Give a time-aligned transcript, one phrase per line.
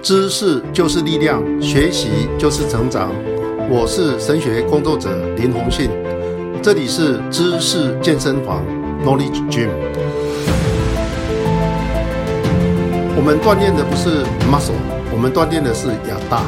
[0.00, 3.10] 知识就是力量，学习就是成长。
[3.68, 5.90] 我是神学工作者林鸿信，
[6.62, 8.62] 这里是知识健身房
[9.04, 9.68] Knowledge Gym。
[13.16, 14.78] 我们锻炼的不是 muscle，
[15.12, 16.42] 我们锻炼的是亚大。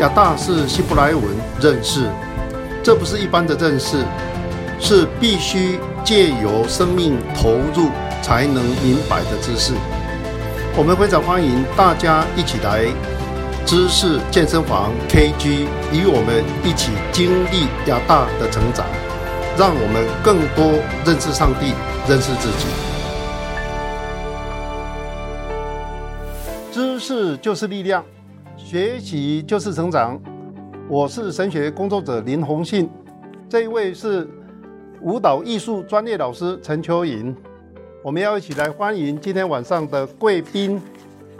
[0.00, 1.22] 亚大是希伯来文
[1.60, 2.08] 认识，
[2.82, 3.98] 这不是一般的认识，
[4.78, 7.88] 是必须借由生命投入
[8.22, 9.72] 才能明白的知识。
[10.76, 12.84] 我们非常欢迎大家一起来
[13.64, 18.84] 知识健身房 KG，与我们一起经历亚大的成长，
[19.56, 21.74] 让我们更多认识上帝，
[22.08, 22.66] 认识自己。
[26.72, 28.04] 知识就是力量，
[28.56, 30.20] 学习就是成长。
[30.88, 32.90] 我是神学工作者林宏信，
[33.48, 34.28] 这一位是
[35.02, 37.32] 舞蹈艺术专业老师陈秋莹。
[38.04, 40.78] 我们要一起来欢迎今天晚上的贵宾，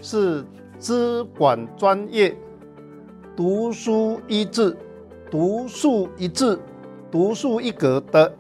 [0.01, 0.43] 是
[0.79, 2.35] 资管专业、
[3.37, 4.75] 独树一帜、
[5.31, 6.59] 独树一帜、
[7.11, 8.35] 独树一格的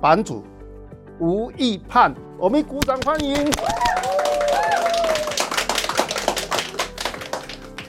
[0.00, 0.42] 版主
[1.20, 2.14] 吴义盼。
[2.38, 3.36] 我们鼓掌欢迎。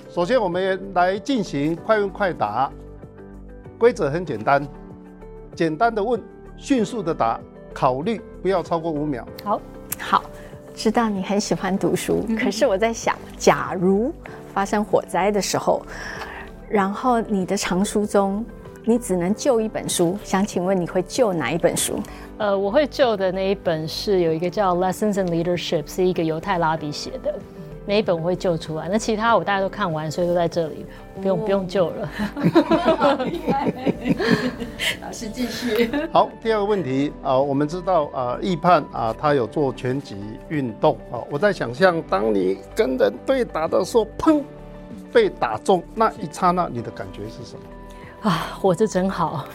[0.10, 2.70] 首先，我们来进行快问快答，
[3.78, 4.68] 规则很简单，
[5.56, 6.22] 简单的问，
[6.58, 7.40] 迅速的答。
[7.76, 9.28] 考虑不要超过五秒。
[9.44, 9.62] 好，
[10.00, 10.24] 好，
[10.74, 14.14] 知道你很喜欢读书，嗯、可是我在想，假如
[14.54, 15.86] 发生火灾的时候，
[16.70, 18.46] 然后你的藏书中
[18.86, 22.00] 你只能救一本书，想请问你会救哪一本书？
[22.38, 27.36] 呃，我会救的那一本是有一个叫《Lessons in Leadership》，是一个犹太拉比写的。
[27.88, 28.90] 哪一本我会救出来？
[28.90, 30.86] 那其他我大家都看完，所以都在这里，
[31.22, 32.10] 不用、哦、不用救了。
[35.02, 35.92] 老师继续。
[36.12, 40.18] 好，第二个问题啊、呃，我们知道啊，义泮啊，他有做拳击
[40.50, 41.22] 运动啊。
[41.30, 44.42] 我在想象，当你跟人对打的时候，砰，
[45.14, 48.30] 被打中那一刹那，你的感觉是什么？
[48.30, 49.46] 啊，活着真好，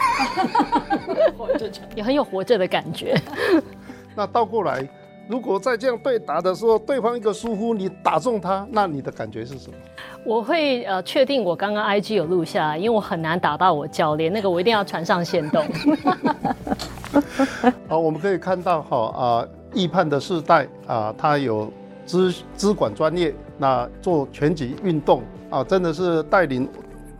[1.36, 3.20] 活着也很有活着的感觉。
[4.14, 4.89] 那倒过来。
[5.30, 9.77] 如果在这样对打的时候，对方一个疏忽，你打中他，那你的感觉是什么？
[10.24, 15.64] 我会呃确定我刚刚 IG 有录下来，因为我很难打到我教练，那个我一定要传上线动。
[17.86, 21.73] 好，我们可以看到哈啊，易判的世代啊，他有
[22.05, 26.68] 资资管专业，那做拳击运动啊，真的是带领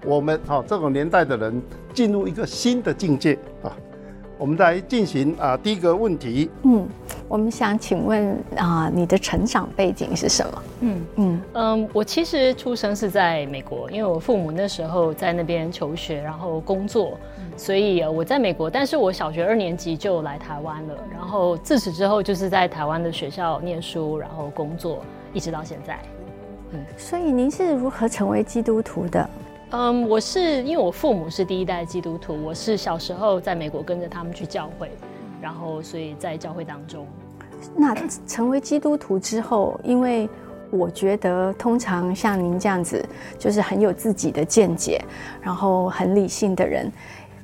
[0.05, 1.63] 我们哈这种年代的人
[1.95, 3.71] 进入一个新的境界啊。
[4.41, 6.51] 我们来进行啊第一个问题。
[6.63, 6.89] 嗯。
[7.29, 10.63] 我们想请问啊、呃，你的成长背景是什么？
[10.81, 18.69] 嗯嗯嗯，我其实出生是在美国，因为我父母那时候在那边求学，然后工作，嗯、所以我在美国。
[18.69, 26.01] 但是我小学二年级就来台湾了，然后自此之后就是在台湾的学校念书，然后工作，一直到现在。
[26.73, 29.31] 嗯，所以您是如何成为基督徒的？
[29.71, 34.91] 嗯，我是因为我父母是第一代基督徒，我是小时候在美国跟着他们去教会。
[35.41, 37.07] 然后，所以在教会当中，
[37.75, 37.95] 那
[38.27, 40.29] 成为基督徒之后，因为
[40.71, 43.03] 我觉得通常像您这样子，
[43.39, 45.01] 就是很有自己的见解，
[45.41, 46.93] 然后很理性的人，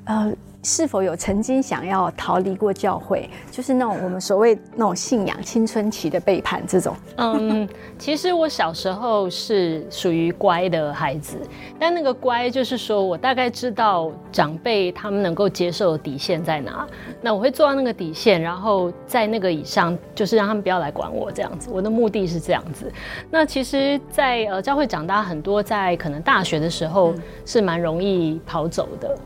[0.05, 0.33] 呃。
[0.67, 3.31] 是否有曾经想要逃离过教会？
[3.53, 6.97] 就是那种我们所谓那种信仰青春期的背叛这种。
[7.19, 11.39] 嗯，其实我小时候是属于乖的孩子，
[11.79, 16.85] 但那个乖就是说我大概知道长辈他们能够接受的底线在哪，
[17.23, 21.71] 那我会做到那个底线，然后在那个以上就是让他们不要来管我这样子。
[21.73, 22.93] 我的目的是这样子。
[23.31, 29.17] 那其实在，在呃教会长大很多，在可能大学的时候是蛮容易跑走的。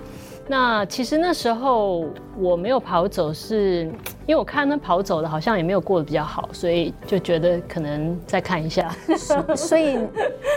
[0.51, 2.07] 那其实那时候
[2.37, 3.85] 我没有跑走，是
[4.27, 8.93] 因为我看那跑走的好像也没有过得比较好，所以就觉得可能再看一下。
[9.55, 9.99] 所以，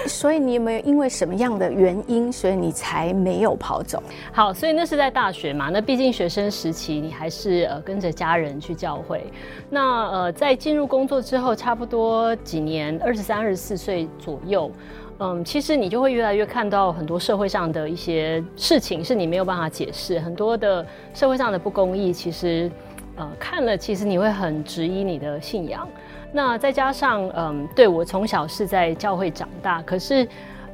[0.08, 4.02] 所以你有没有因为什么样的原因，所以你才没有跑走？
[4.32, 5.70] 好，所以那是在大学嘛。
[5.70, 9.24] 那毕竟学生时期，你还是呃跟着家人去教会。
[9.70, 14.72] 那呃在进入工作之后，差不多几年，二十三、二十四岁左右。
[15.20, 22.70] 嗯，其实你就会越来越看到很多社会上的一些事情是你没有办法解释，很多的社会上的不公义，其实，
[23.16, 25.88] 呃，看了其实你会很质疑你的信仰。
[26.32, 30.28] 那再加上，嗯，对，我从小是在教会长大，可是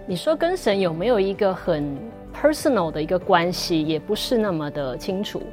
[0.08, 1.96] 你说跟神有没有一个很
[2.34, 5.44] personal 的一个关系，也不是那么的清楚。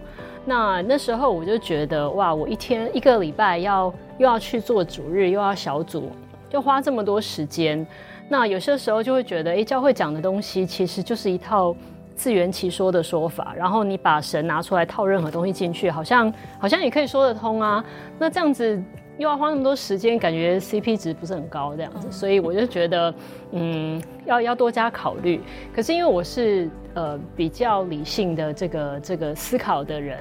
[0.44, 6.09] 那那时候我就觉得，哇，我一天一个礼拜要又要去做主日，又要小组，
[6.49, 7.85] 就花这么多时间。
[8.28, 11.75] 那有些时候就会觉得，诶，教会讲的东西其实就是一套
[12.14, 17.84] 自圆其说的说法，然后你把神拿出来套任何东西进去，好像好像也可以说得通啊。
[18.19, 18.82] 那这样子
[19.17, 23.14] 又要花那么多时间，感觉 CP 值不是很高这样子，所以我就觉得，
[23.52, 25.40] 嗯，要要多加考虑。
[25.72, 30.19] 可是因为我是呃比较理性的这个这个思考的人，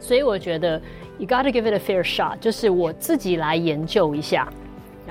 [0.00, 0.80] 所以我觉得
[1.18, 4.48] you gotta give it a fair shot，就是我自己来研究一下。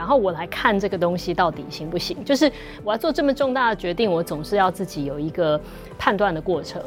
[0.02, 2.26] 然后我来看这个东西到底行不行？
[2.26, 2.52] 就是
[2.84, 5.62] 我要做这么重大的决定，我总是要自己有一个
[5.96, 6.82] 判断的过程。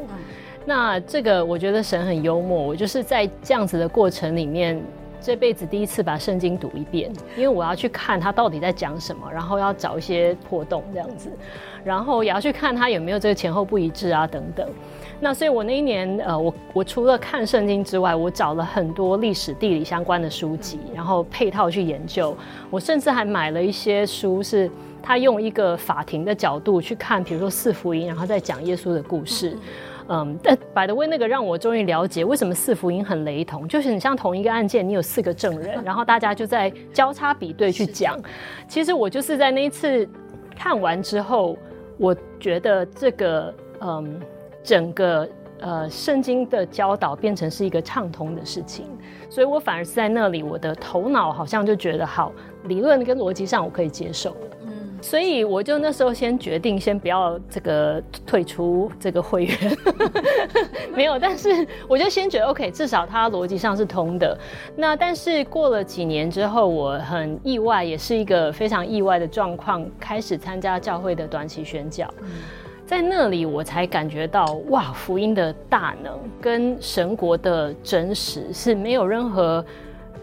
[0.65, 4.83] 那这个我觉得神很幽默，我就是在这样子的过程里面，
[5.21, 11.31] 这辈子第一次把圣经读一遍，因为我要去看他到底在讲什么，然后要找一些破洞这样子，
[11.85, 14.67] 然后也要去看他有没有这个前后不一致啊等等。
[15.19, 22.35] 那所以，我那一年，呃，我我除了看圣经之外，我找了很多历史地理相关的书籍，然后配套去研究。
[22.69, 24.69] 我甚至还买了一些书，是
[25.01, 29.57] 他用一个法庭的角度去看，比如说四福音，然后再讲耶稣的故事。
[30.07, 38.19] 嗯，但 by the way，那个让我终于了解为什么四福音很雷同，就是你像同一个案件，你有四个证人， 然后大家就在交叉比对去讲。
[38.67, 40.07] 其实我就是在那一次
[40.55, 41.57] 看完之后，
[41.97, 44.19] 我觉得这个，嗯。
[44.65, 45.29] 整个
[45.59, 48.87] 呃圣经的教导变成是一个畅通的事情，
[49.29, 52.31] 所以我反而是在那里，我的头脑好像就觉得好，
[52.63, 54.37] 理论跟逻辑上我可以接受了。
[54.63, 59.77] 嗯，所以我就那时候先决定先不要这个退出这个会员，
[60.95, 64.35] 没有，但是我就先觉得 OK，至少它逻辑上是通的。
[64.75, 72.11] 那但是过了几年之后，我很意外，也是一个非常意外的状况，开始参加教会的短期宣教。
[72.23, 72.31] 嗯
[72.85, 79.65] 在那里，我才感觉到哇，福音的大能跟神国的真实是没有任何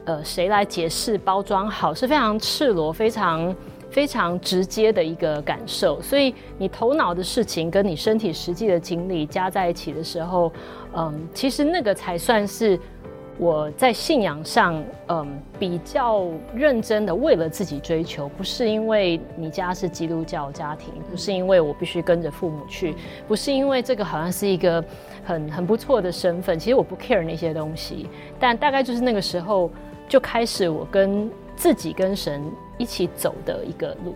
[0.04, 3.56] 呃谁来解释包装好，是非常赤裸、非常
[3.90, 6.00] 非常直接的一个感受。
[6.00, 10.52] 所以你头脑的事情跟你身体实际的经历加在一起的时候，
[10.94, 12.78] 嗯，其实那个才算是。
[13.42, 22.94] 我在信仰上，嗯，比较认真的为了自己追求，不是因为你家是基督教家庭，不是因为我必须跟着父母去，
[23.26, 24.84] 不是因为这个好像是一个
[25.24, 26.56] 很很不错的身份。
[26.56, 28.08] 其实我不 care 那些东西，
[28.38, 29.68] 但大概就是那个时候
[30.08, 32.48] 就开始我跟自己跟神
[32.78, 34.14] 一起走的一个路。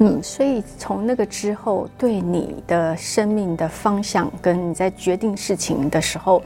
[0.00, 6.40] 嗯，所以从那个之后，对你的生命的方向，跟你在决定事情的时候，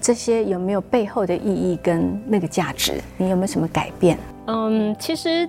[0.00, 2.94] 这些有没有背后的意义跟那个价值？
[3.16, 4.18] 你有没有什么改变？
[4.46, 5.48] 嗯，其实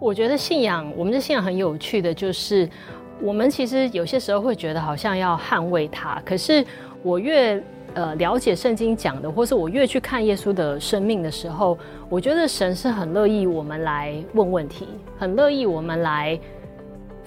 [0.00, 2.68] 我觉得信仰，我们的信仰很有趣的，就是
[3.20, 6.66] 我们其实有些时候会觉得好像要捍卫它，可是
[7.04, 7.62] 我越
[7.94, 16.36] 呃了解圣经讲的，或是我越去看耶稣的生命的时候，我觉得神是很乐意我们来问问题，很乐意我们来。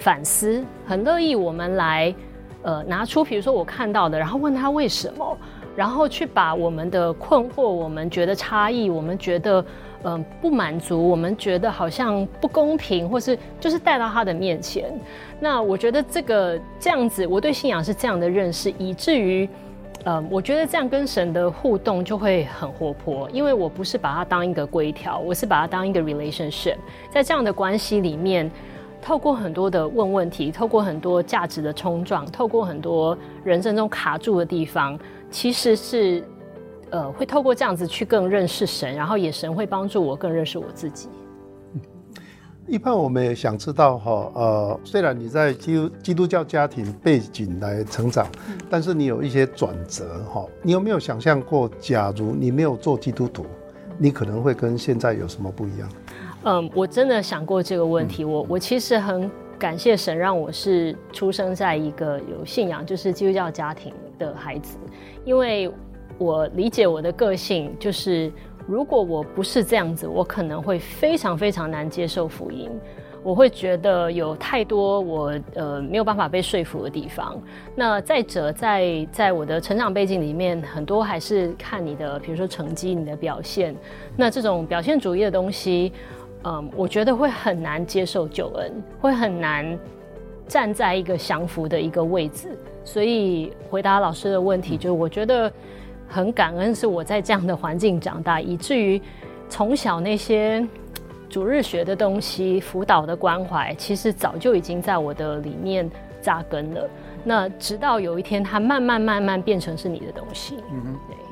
[0.00, 2.12] 反思，很乐意我们来，
[2.62, 5.38] 呃，拿出比如说我看到的，然后问他为什么，
[5.76, 9.64] 然后去把我们的困惑，我们觉得差异，我们觉得
[10.02, 14.90] 嗯、不满足，我们觉得好像不公平，或是就是带到他的面前。
[15.38, 19.46] 那我觉得这个这样子，我对信仰是这样的认识，以至于，
[20.04, 26.76] 呃，我觉得这样跟神的互动就会很活泼，因为我不是把它当一个规条，我是把它当一个 relationship，
[27.10, 28.50] 在这样的关系里面。
[29.02, 34.98] 透过很多的问问题，透过很多价值的冲撞，透过很多人生中卡住的地方，
[35.30, 36.22] 其实是，
[36.90, 41.08] 呃，会透过这样子去更认识神，然后也神会帮助我更认识我自己。
[42.66, 48.28] 一般我们也想知道哈，呃，虽然你在基督基督教家庭背景来成长，
[48.68, 53.44] 但是你有一些转折哈，你有没有想象过，假如你没有做基督徒，
[53.98, 55.88] 你可能会跟现在有什么不一样？
[56.44, 58.24] 嗯，我真的想过这个问题。
[58.24, 64.78] 我我其实很感谢神，让我是出生在一个有信仰，就是基督教家庭的孩子。
[65.26, 65.70] 因为
[66.16, 68.32] 我理解我的个性，就是
[68.66, 72.70] 如果我不是这样子，我可能会非常非常难接受福音。
[73.22, 77.38] 我会觉得有太多我呃没有办法被说服的地方。
[77.74, 83.76] 那再者，在在我的成长背景里面，很多还是看你的，比如说成绩、你的表现。
[84.16, 85.92] 那这种表现主义的东西。
[86.44, 89.78] 嗯，我觉得会很难接受救恩，会很难
[90.48, 92.56] 站在一个降服的一个位置。
[92.84, 95.52] 所以回答老师的问题，就是我觉得
[96.08, 99.00] 很感恩是我在这样的环境长大，以至于
[99.48, 100.66] 从小那些
[101.28, 105.88] 主日学的东西、辅导的关怀，其实早就已经在我的里面
[106.22, 106.88] 扎根了。
[107.22, 110.56] 那直到有一天，它慢慢慢慢变成是你的东西。
[110.72, 111.29] 嗯哼，对。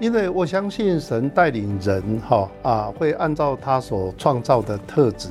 [0.00, 5.28] 因为我相信神带领人哈啊，会按照他所创造的特质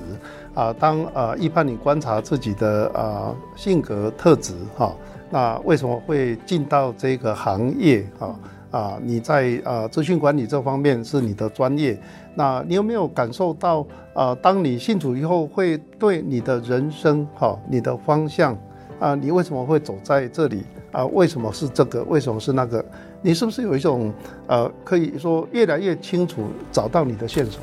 [0.54, 4.94] 啊，当啊一般你观察自己的啊性格特质哈，
[5.30, 8.36] 那为什么会进到这个行业啊？
[8.70, 11.98] 啊，你在啊资讯管理这方面是你的专业。
[12.36, 14.36] 那你有没有感受到啊？
[14.42, 18.56] 当你信主以后，会对你的人生哈，你的方向
[19.00, 21.06] 啊，你为什么会走在这里啊？
[21.06, 22.04] 为什么是这个？
[22.04, 22.84] 为什么是那个？
[23.22, 24.14] 你是不是有一种
[24.48, 27.62] 呃，可以说越来越清楚找到你的线索？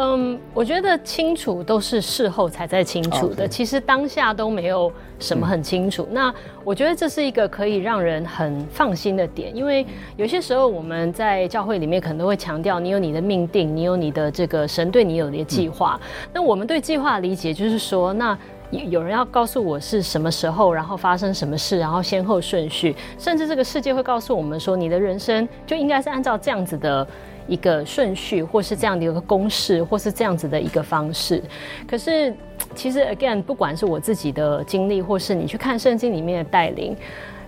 [0.00, 6.04] 嗯，我觉得清楚都是事后才在清楚的.其实当下都没有什么很清楚。
[6.04, 9.84] 嗯、那我觉得这是一个可以让人很放心的点，因为
[10.16, 15.98] 有些时候我们在教会里面可能都会强调，你有你的命定，你有你的这个神对你有的计划。
[16.00, 18.38] 嗯、那我们对计划理解就是说，那
[18.70, 27.06] 有人要告诉我是什么时候，然后发生什么事，然后先后顺序，甚至这个世界会告诉我们说，你的人生就应该是按照这样子的。
[27.48, 31.42] 一个顺序，或是这样的一个公式，或是这样子的一个方式。
[31.88, 32.30] 可是，
[32.74, 36.94] 其实 again，不管是我自己的经历，或是你去看圣经里面的带领，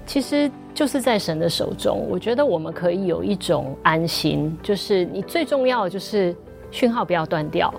[0.07, 2.07] 其实就是在神的手中。
[2.09, 6.35] 我觉得我们可以有一种安心，就是你最重要的就是
[6.71, 7.71] 讯号不要断掉。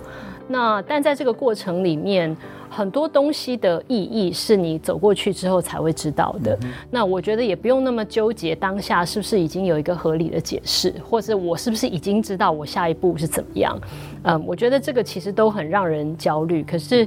[0.48, 2.38] 那但在这个过程里面。
[2.74, 6.58] 很多东西的意义是你走过去之后才会知道的。
[6.64, 13.78] 嗯、那我觉得也不用那么纠结当下是不是已经有一个合理的解释，或者我是不是已经知道我下一步是怎么样。
[14.24, 16.64] 嗯，我觉得这个其实都很让人焦虑。
[16.64, 17.06] 可是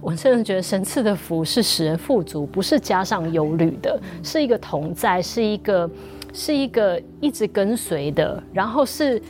[0.00, 5.88] 我真的觉得神赐的福是使人富足，不是加上忧虑的，是一个同在，是一个
[6.32, 9.22] 是一个一直跟随的，然后是。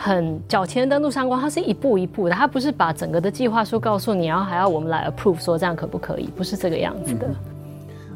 [0.00, 7.28] 很脚前登陆上光，它是一步一步的，它不是把整个的计划书告诉你，然后还要我们来 approve 说这样可不可以，不是这个样子的。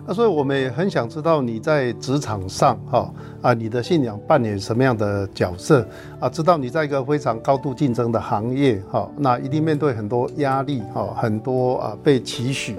[0.07, 5.87] 那所以我们也很想知道你在职场上哈啊，你的信仰扮演什么样的角色
[6.21, 6.29] 啊？
[6.29, 12.77] 知道你在一个非常高度竞争的行业哈，那一定面对很多压力哈，很多啊被期许。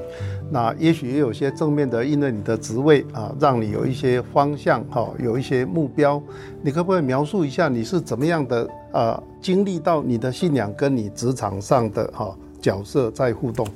[0.50, 6.22] 那也许也有些正面的，因为你的职位啊，让你有一些方向哈，有一些目标。
[6.62, 13.68] 你可不可以描述一下你是怎么样的呃，经历到你的信仰跟你职场上的哈角色在互动？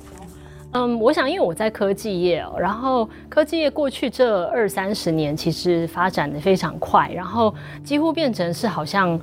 [0.71, 9.19] 嗯，我想因为我在科技业哦，然后科技业过去这二三十年其实发展的非常快，然后几乎变成是好像。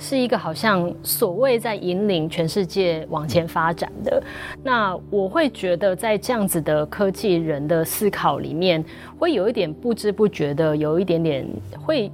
[0.00, 4.22] 是一个好像所谓在引领全世界往前发展的，
[4.62, 8.84] 那我会觉得在这样子的科技人的思考里面，
[9.18, 11.44] 会有一点不知不觉的，有一点点
[11.84, 12.12] 会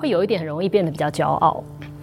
[0.00, 1.62] 会有一点很容易变得比较骄傲。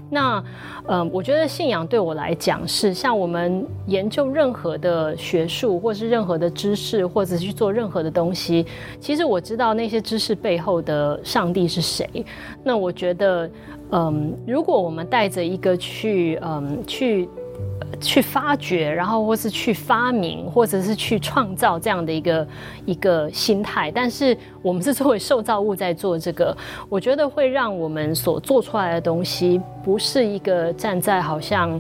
[0.10, 0.44] 那
[0.88, 8.66] 嗯，我觉得信仰对我来讲是像我们研究任何的学术，或是任何的知识，或者是去做任何的东西，
[9.00, 12.08] 其实我知道那些知识背后的上帝是谁。
[12.64, 13.50] 那我觉得。
[13.90, 17.30] 嗯，如果我们带着一个去嗯去
[18.00, 22.48] 去发掘，然后或是去发明，或者是去创造这样的一个
[22.86, 26.56] 一个心态，但是我们是作为受造物在做这个，
[26.90, 31.80] 我觉得会让我们所做出来的东西不是一个站在好像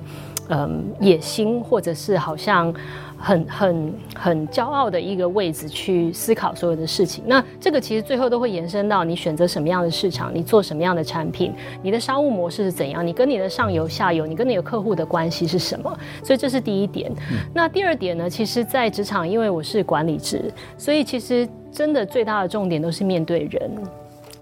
[0.50, 2.74] 嗯野心，或者是好像。
[3.20, 15.98] 很很很骄傲的一个位置去思考所有的事情，那这个其实最后都会延伸到你选择什么样的市场，你做什么样的产品，你的商务模式是怎样，你跟你的上游、下游，你跟你的客户的关系是什么？
[16.24, 17.12] 所以这是第一点。
[17.54, 18.30] 那第二点呢？
[18.30, 23.72] 其实，在职场，因为我是管理职，所以其实真的最大的重点都是面对人。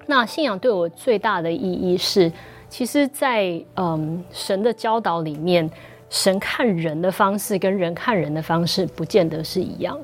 [0.05, 2.31] 那信仰对我最大的意义是，
[2.67, 5.69] 其实在嗯神的教导里面。
[6.15, 9.99] 神看人的方式跟人看人的方式不见得是一样。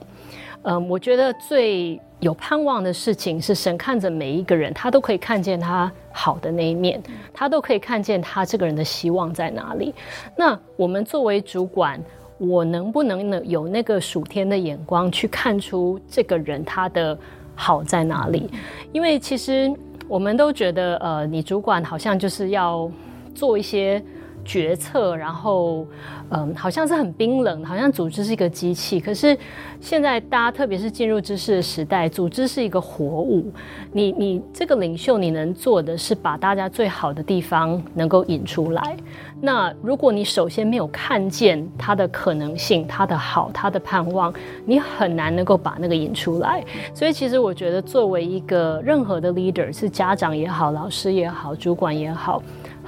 [0.63, 7.01] 嗯，我觉得最有盼望的事情是，神看着每一个人，他都可以看见他好的那一面，
[7.33, 9.95] 他都可以看见他这个人的希望在哪里。
[10.35, 11.97] 那我们作为主管，
[12.37, 17.17] 我能不能有那个属天的眼光去看出这个人他的
[17.55, 18.49] 好在哪里？
[18.91, 19.73] 因为其实
[20.09, 22.91] 我们都觉得，呃，你主管好像就是要
[23.33, 24.03] 做一些。
[24.43, 25.85] 决策，然后，
[26.29, 28.99] 嗯，好像是很冰冷，好像组织是一个机器。
[28.99, 29.37] 可是
[29.79, 33.51] 现在大家，特别是进入知识的时代，组织是一个活物。
[33.91, 38.95] 你你这个领袖，你能做的是把大家最好的地方能够引出来。
[39.39, 44.33] 那如果你首先没有看见他的可能性、他的好、他的盼望，
[44.65, 46.63] 你很难能够把那个引出来。
[46.93, 52.41] 所以，其实我觉得，作为一个任何的 leader，是家长也好、老师也好、主管也好。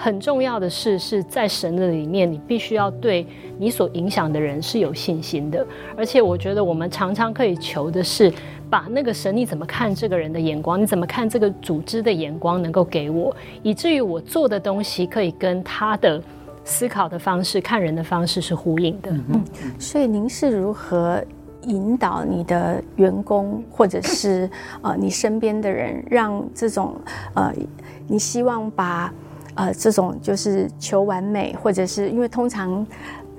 [0.04, 3.26] 很重要的事，是在神的里面，你必须要对
[3.58, 5.66] 你所影响的人是有信心的。
[5.96, 8.30] 而且，我觉得我们常常可以求的是，
[8.70, 16.22] 把那个神你怎么看这个人的眼光，你怎么看这个组织的眼光，能够给我，以至于我做的东西可以跟他的
[16.66, 19.10] 思考的方式、看人的方式是呼应的。
[19.10, 19.42] 嗯，
[19.80, 21.24] 所以您是如何
[21.62, 24.50] 引导你的员工或者是
[24.82, 26.94] 呃你身边的人，让这种
[27.36, 27.54] 呃
[28.06, 29.10] 你希望把
[29.56, 32.86] 呃这种就是求完美，或者是因为通常。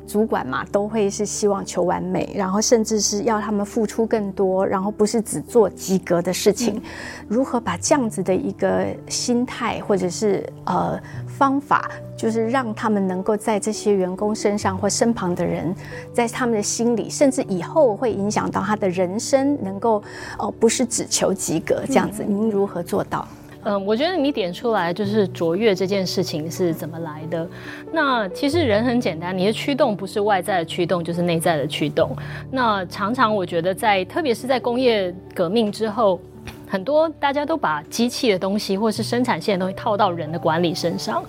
[0.07, 6.75] 主管嘛，都会是希望求完美，然后甚至是要他们付出更多，然后不是只做及格的事情。
[6.77, 6.83] 嗯、
[7.27, 15.75] 如何把这样子的一个心态或者是呃方法，就是让他们能够在这些员工身上或身旁的人，
[16.13, 19.97] 在他们的心里，甚至以后会影响到他的人生，能够
[20.39, 22.23] 哦、呃、不是只求及格这样子。
[22.23, 23.27] 嗯、您如何做到？
[23.65, 27.49] 嗯，我觉得你点出来就是卓越这件事情是怎么来的。
[27.91, 32.15] 那其实人很简单，你的驱动不是外在的驱动，就是内在的驱动。
[32.51, 36.21] 那常常我觉得在，特别是在工业革命之后，
[36.69, 41.25] 很多大家都把机器的东西或是生产线的东西套到人的管理身上。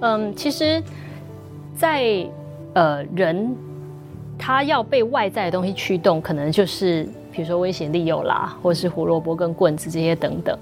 [0.00, 0.82] 嗯，其实
[1.76, 2.26] 在，在
[2.74, 3.54] 呃人
[4.38, 7.06] 他要被外在的东西驱动，可能就是。
[7.34, 10.56] 比如说威胁利诱啦，或者是胡萝卜跟棍子这些等等，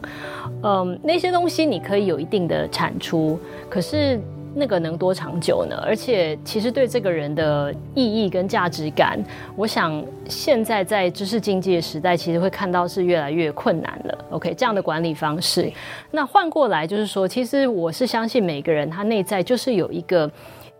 [0.62, 3.38] 嗯，那些东西你可以有一定的产出，
[3.68, 4.18] 可是
[4.54, 5.76] 那个能多长久呢？
[5.84, 9.22] 而且其实对这个人的意义跟价值感，
[9.54, 14.18] 我想现在在知识经济的时代，其实会看到是越来越困难了。
[14.30, 15.70] OK，这样的管理方式，
[16.10, 20.30] 那换过来就是说，其实我是相信每个人他内在就是有一个。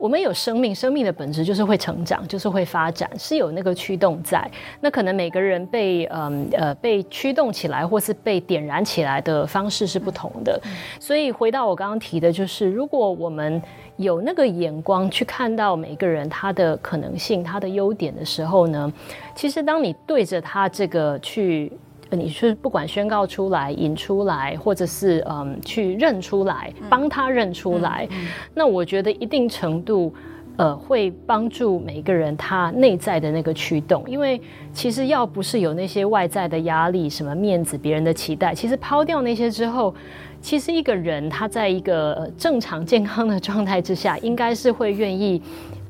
[0.02, 4.50] 我们有生命，生命的本质就是会成长，就是会发展，是有那个驱动在。
[4.80, 10.60] 那可能每个人被嗯呃被驱动起来，或是被点燃起来的方式是不同的。
[10.98, 13.62] 所以回到我刚刚提的，就是如果我们
[13.96, 18.92] 有那个眼光去看到每个人他的可能性、他的优点的时候呢，
[19.36, 21.72] 其实当你对着他这个去。
[22.16, 30.12] 你是不管宣告出来、引出来，或者是嗯去认出来，帮他认出来，嗯嗯嗯、那我觉得一定程度，
[30.56, 34.04] 呃，会帮助每一个人他内在的那个驱动。
[34.08, 34.40] 因为
[34.72, 39.94] 其实要不是有那些外在的压力、什么面子、别人的期待，其实抛掉那些之后，
[40.40, 45.42] 其实一个人他在一个正常健康的状态之下，应该是会愿意。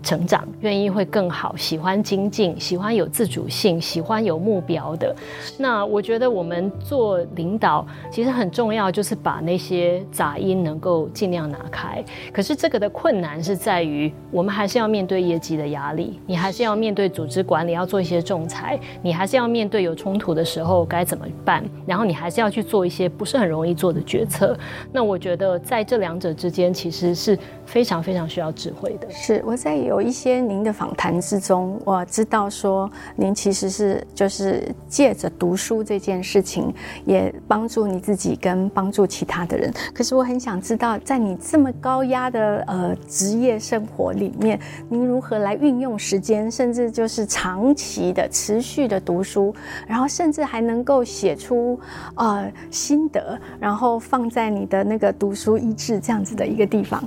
[0.02, 5.14] 成长，愿意会更好，喜欢精进，喜欢有自主性，喜欢有目标的。
[5.58, 12.04] 那我觉得我们做领导其实很重要，就是把那些杂音能够尽量拿开。
[12.32, 24.56] 可是这个的困难是在于，我们还是要面对业绩的压力，你还是要面对组织管理，要做一些仲裁，你还是要面对有冲突的时候该怎么办，然后你还是要去做一些不是很容易做的决策。
[24.92, 29.10] 那我觉得在这两者之间，其实是非常非常需要智慧的。
[29.10, 36.72] 是我在有有一些您的访谈之中，我知道说您其实是就是借着读书这件事情，
[37.04, 39.70] 也帮助你自己跟帮助其他的人。
[39.92, 49.54] 可是我很想知道，在你这么高压的呃职业生活里面，您如何来运用时间，甚至就是长期的持续的读书，
[49.86, 51.78] 然后甚至还能够写出
[52.14, 57.06] 呃心得，然后放在你的那个读书益智这样子的一个地方。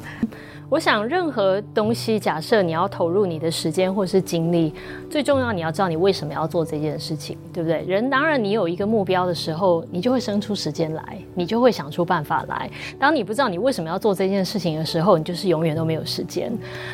[0.67, 4.73] 我想，任何东西，假设你要投入你的时间或是精力，
[5.10, 7.84] 最重要你要知道你为什么要做这件事情，对不对？
[7.84, 12.69] 人当然，你有一个目标的时候，你就会生出时间来，你就会想出办法来。
[12.97, 16.51] 当你不知道你为什么要做这件事情的时候，你就是永远都没有时间。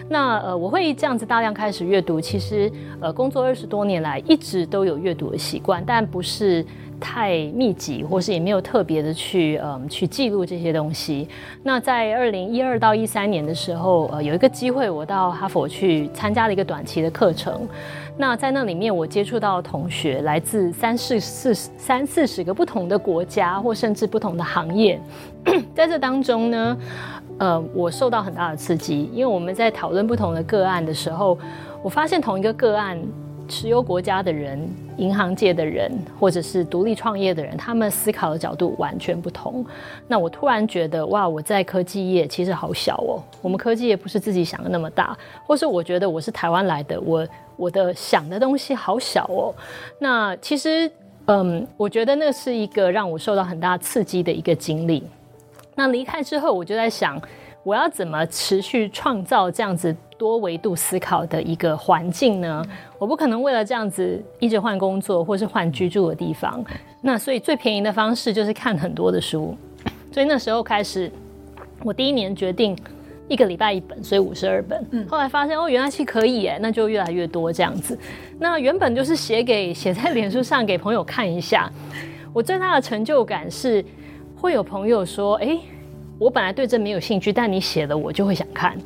[0.10, 6.66] 那呃，我会这样子大量开始阅读，其实呃，工作二十多年来一直都有阅读的习惯，但不是。
[7.02, 11.28] 太密集，或是也没有特别的去嗯去记录这些东西。
[11.64, 17.68] 那在二零一二到一三年的时候，呃，有一个机会，我到哈佛去参加了一个短期的课程。
[18.18, 25.02] 那在那里面，我接触到同学来自三四四三四十个不同的国家，或甚至不同的行业。
[25.74, 26.78] 在这当中呢，
[27.40, 31.38] 呃，我受到很大的刺激，因为我们在讨论不同的个案的时候，
[31.82, 32.98] 我发现同一个个案。
[33.48, 34.66] 持有国家的人、
[35.02, 39.66] 银行界的人，或者是独立创业的人，他们思考的角度完全不同。
[40.08, 43.18] 那我突然觉得，哇，我在科技业其实好小哦。
[43.42, 49.52] 我们科技业不是自己想的那么大，或是我觉得我是台湾来的，我我的想的东西好小哦。
[49.98, 50.90] 那其实，
[51.26, 55.04] 嗯，我觉得那是一个让我受到很大刺激的一个经历。
[55.74, 57.20] 那离开之后，我就在想，
[57.64, 59.96] 我要怎么持续创造这样子。
[60.22, 62.64] 多维度思考的一个环境呢？
[63.00, 66.64] 我不可能为了这样子一直换工作或是换居住的地方。
[67.02, 69.58] 那所以最便宜的方式就是看很多的书。
[70.12, 71.12] 所以那时候开始，
[71.84, 72.78] 我第一年决定
[73.28, 74.86] 一个礼拜一本，所以五十二本。
[74.92, 77.98] 嗯，后来发现哦，原来是可以哎，那就越来越多这样子。
[78.38, 81.68] 那原本就是写给写在脸书上给朋友看一下。
[82.32, 83.84] 我最大的成就感是
[84.36, 85.58] 会有朋友说：“哎，
[86.22, 88.78] 我本来对这没有兴趣，但你写了我就会想看。”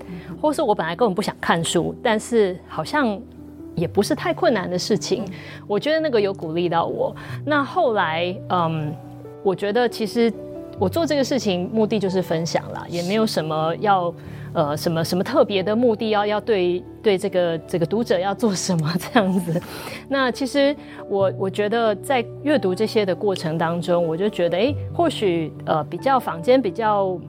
[0.41, 3.19] 或是我本来根本不想看书，但是好像
[3.75, 5.25] 也不是太困难的事情。
[5.67, 7.13] 我觉得那个有鼓励到我。
[7.45, 8.95] 那后来，嗯，
[9.43, 10.31] 我觉得其实
[10.79, 14.13] 我做这个事情目的就是分享啦，也没有什么要。
[14.55, 19.61] 呃，什么什么特别的目的要要对对这个这个读者要做什么这样子？
[20.07, 20.73] 那其实
[21.09, 27.19] 我我觉得在阅读这些的过程当中，我就觉得，哎，或许呃比较坊间比较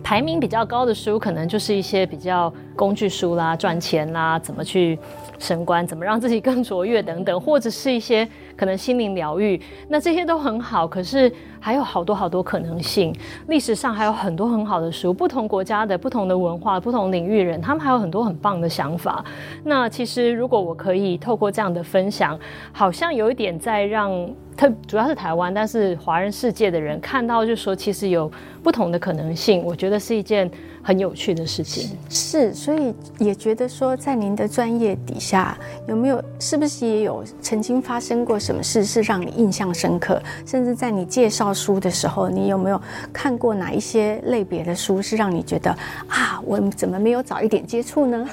[0.00, 4.96] 排名比较高的书，可能就是一些比较工具书啦，赚钱啦，怎么去
[5.40, 11.32] 升官，怎么让自己更卓越等等，或者是一些可能心灵疗愈，那这些都很好，可是。
[11.64, 13.10] 还有好多好多可能性，
[13.48, 19.24] 历史上还有很多很好的书，不同国家的不同的文化、不同领域人，他们还有很多很棒的想法。
[19.62, 22.38] 那其实如果我可以透过这样的分享，
[22.70, 24.12] 好像有一点在让
[24.56, 28.30] 特主要是台湾，但是华人世界的人看到，就说其实有
[28.62, 30.50] 不同的可能性，我觉得是一件
[30.82, 31.96] 很有趣的事情。
[32.08, 42.80] 是，所以也觉得说，在您的专业底下，有没有是不是也有曾经发生过什么事是让你印象深刻，甚至在你介绍书的时候，你有没有
[43.12, 45.70] 看过哪一些类别的书是让你觉得
[46.06, 48.28] 啊，我怎么没有早一点接触呢？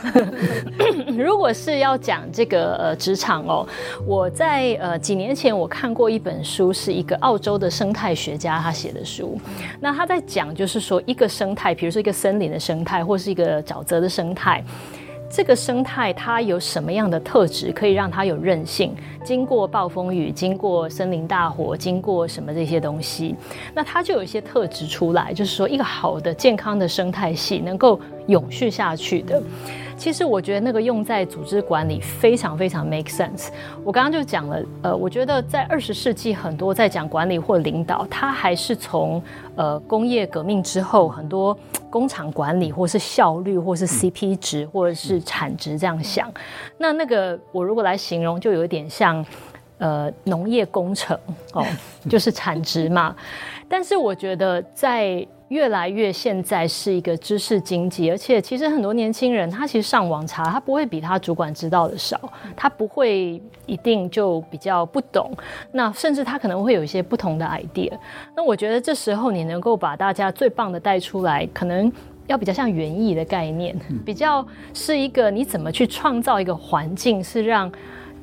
[1.17, 3.67] 如果是要讲这个呃职场哦，
[4.05, 9.39] 我在呃几年前我看过一本书，是一个澳洲的生态学家他写的书。
[9.79, 14.63] 那他在讲就是说一个生态，比如说一个森林的生态，或是一个沼泽的生态。
[15.33, 18.93] 这个生态它有什么样的特质可以让它有韧性？
[19.23, 23.33] 经过暴风雨，经过森林大火，经过什么这些东西，
[23.73, 27.97] 那它就有一些特质出来，就是说一个好的健康的生态系能够
[28.27, 29.41] 永续下去的。
[30.01, 33.49] 其实我觉得那个用在组织管理非常非常 make sense。
[33.83, 39.21] 我刚刚就讲了，呃，我觉得在二十世纪很多在讲管理或领导，它还是从
[39.55, 41.55] 呃工业革命之后很多
[41.87, 46.27] 工厂管理或是效率或是 CP 值或者是产值这样想。
[46.79, 49.23] 那那个我如果来形容，就有一点像
[49.77, 51.15] 呃农业工程
[51.53, 51.63] 哦，
[52.09, 53.15] 就是产值嘛。
[53.69, 62.17] 但是我觉得在越来越现在是一个知识经济，而且其实很多年轻人他其实上网查，他不会比他主管知道的少，
[62.55, 65.29] 他不会一定就比较不懂，
[65.73, 67.91] 那甚至他可能会有一些不同的 idea。
[68.33, 71.91] 那我觉得这时候你能够把大家最棒的带出来，可能
[72.27, 77.69] 要比较像园艺的概念，比较是一个你怎么去创造一个环境，是让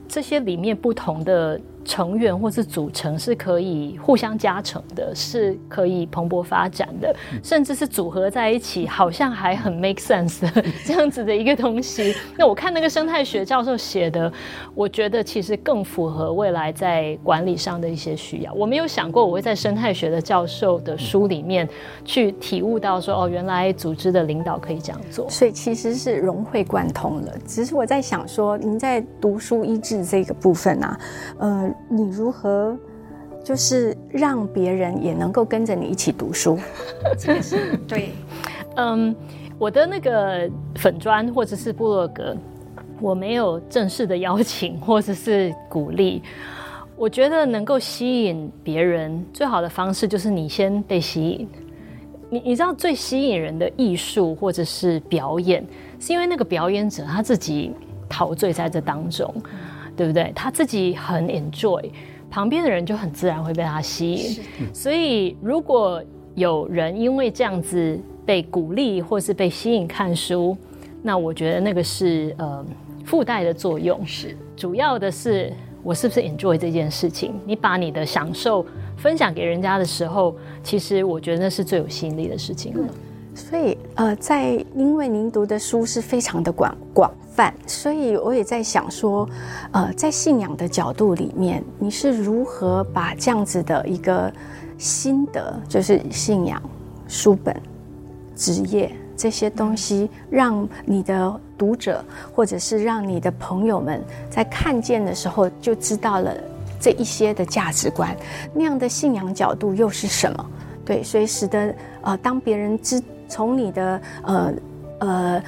[0.08, 1.60] 这些里面不同的。
[1.88, 12.14] 成员或是组成是可以互相加成的，是可以蓬勃发展的，甚至是组合在一起，好像还很 make sense 的 这样子的一个东西。
[12.36, 14.30] 那我看那个生态学教授写的，
[14.74, 18.52] 我觉得其实更符合未来在管理上的一些需要。
[18.52, 21.66] 我没有想过我会在生态学的教授的书里面
[22.04, 25.26] 去体悟到说，哦，原来组织的领导可以这样做。
[25.30, 27.32] 所以其实是融会贯通了。
[27.46, 31.00] 只是我在想说，您在读书医治这个部分啊，
[31.38, 31.74] 呃。
[31.88, 32.76] 你如何，
[33.44, 36.58] 就是让别人也能够跟着你一起读书？
[37.86, 38.10] 对，
[38.76, 39.14] 嗯，
[39.58, 42.36] 我的那个粉砖或者是部落格，
[43.00, 46.22] 我没有正式的邀请或者是鼓励。
[46.96, 51.48] 我觉得能够吸引别人最好的方式就是你先被吸引。
[52.28, 55.64] 你你知道最吸引人的艺术或者是表演，
[55.98, 57.72] 是因为那个表演者他自己
[58.08, 59.32] 陶醉在这当中。
[59.98, 60.30] 对不对？
[60.32, 61.90] 他自己很 enjoy，
[62.30, 64.40] 旁边的人就很自然会被他吸引。
[64.72, 66.00] 所以，如果
[66.36, 70.56] 有人因为这样子被鼓励或是被吸引看书，
[71.02, 72.64] 那我觉得那个是呃
[73.04, 74.06] 附带的作用。
[74.06, 77.34] 是主要的是我是不是 enjoy 这件事情？
[77.44, 78.64] 你把你的享受
[78.96, 82.80] 分享给人家的时候，其实我觉得那是最有吸引力的事情了。
[82.86, 83.07] 嗯
[83.38, 89.26] 所以，呃，在因为您读的书是非常的广广泛，所以我也在想说，
[89.70, 94.30] 呃，在信仰的角度里面，你是如何把这样子的一个
[94.76, 96.60] 心得，就是信仰、
[97.06, 97.56] 书本、
[98.34, 106.34] 职业这些东西，让你的读者或者是让你的朋友们在看见的时候就知道了
[106.80, 108.14] 这一些的价值观，
[108.52, 110.50] 那样的信仰角度又是什么？
[110.84, 113.00] 对，所以使得呃，当别人知。
[113.28, 114.52] 从你的呃
[115.00, 115.42] 呃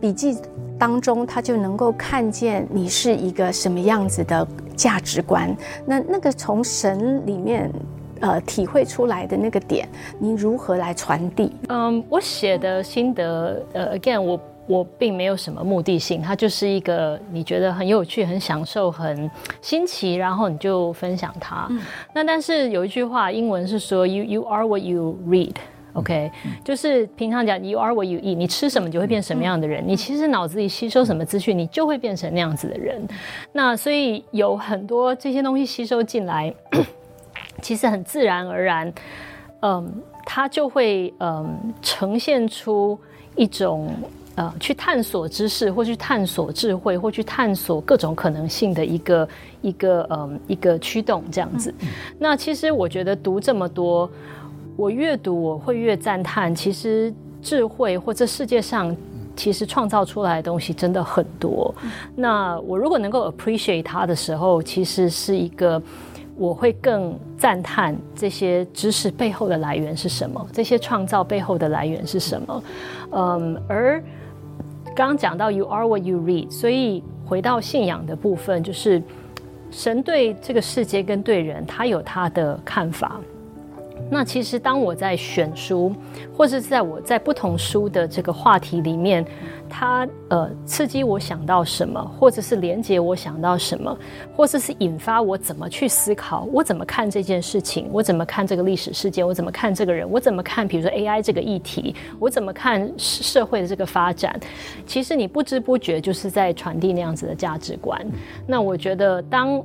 [0.00, 0.36] 笔记
[0.78, 5.56] 当中，他就能够看见你是一个什么样子的价值观。
[5.86, 7.70] 那那个从神里面
[8.20, 11.52] 呃体会出来的那个点，你如何来传递？
[11.68, 19.30] 嗯，我写的心得，呃，again，我我并没有什么目的性，它就是一个你觉得很有趣、很享受、很
[19.62, 21.66] 新奇，然后你就分享它。
[21.70, 21.80] 嗯、
[22.12, 25.54] 那但是有一句话，英文是说，you you are what you read。
[25.94, 26.28] OK，
[26.64, 29.80] 就是平常讲 you are what you eat，你吃什么就会变什么样的人。
[29.86, 33.00] 你其实脑子里吸收什么资讯，你就会变成那样子的人。
[33.52, 36.52] 那所以有很多这些东西吸收进来，
[37.62, 38.92] 其实很自然而然，
[39.60, 42.98] 嗯，它就会嗯呈现出
[43.36, 43.88] 一种
[44.34, 49.28] 呃去探索知识，或去探索智慧，或去探索各种可能性的一个
[49.62, 51.72] 一个嗯一个驱动这样子。
[52.18, 54.10] 那其实我觉得读这么多。
[54.76, 56.54] 我越读，我会越赞叹。
[56.54, 58.94] 其实智慧或这世界上，
[59.36, 61.74] 其实创造出来的东西真的很多。
[62.16, 65.80] 那我如果能够 appreciate 它的时候，其实是一个
[66.36, 72.62] 我会更赞叹这些知识背后的来源是什么，这些创造背后的来源是什么。
[73.12, 74.02] 嗯，而
[74.94, 79.00] 刚刚讲到 you are what you read，所以回到信仰的部分，就是
[79.70, 83.20] 神对这个世界跟对人，他有他的看法。
[84.10, 85.92] 那其实，当我在选书，
[86.36, 89.24] 或者是在我在不同书的这个话题里面，
[89.68, 93.96] 它呃刺激我想到什么，或者是连接我想到什么，
[94.36, 104.38] 或者是引发我怎么去思考，我怎么看这件事情，我怎么看这个历史事件，我怎么看这个人，我怎么看，比如说 AI 这个议题，我怎么看社会的这个发展，
[104.86, 108.06] 其实你不知不觉就是在传递那样子的价值观。
[108.46, 109.60] 那我觉得，当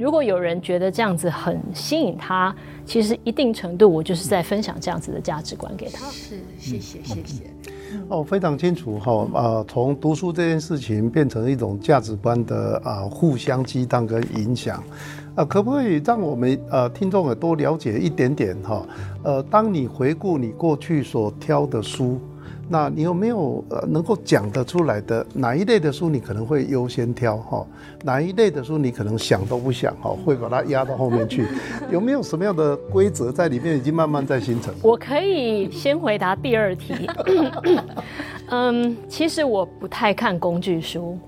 [0.00, 2.54] 如果有人觉得这样子很吸引他，
[2.86, 6.06] 其实一定程度，我就是在分享这样子的价值观给他。
[6.06, 7.44] 是，谢谢，谢谢。
[8.08, 9.28] 哦，非常清楚哈。
[9.34, 14.82] 啊，从读书这件事情变成一种价值观的啊互相激荡跟影响。
[15.34, 18.82] 啊，可不可以让我们呃听众也多了解一点点哈？
[19.22, 22.18] 呃，当你回顾你过去所挑的书。
[22.72, 27.66] 那你有没有呃能够讲得出来的哪一类的书你可能会优先挑哈？
[28.04, 31.44] 哪一类的书你可能想都不想哈，会把它压到后面去？
[31.90, 34.72] 有没有什么样的规则在里面已经慢慢在形成？
[34.82, 36.94] 我可以先回答第二题。
[38.50, 41.18] 嗯，其实我不太看工具书，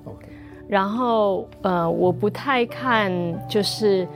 [0.69, 3.13] 然后呃我不太看
[3.49, 4.07] 就是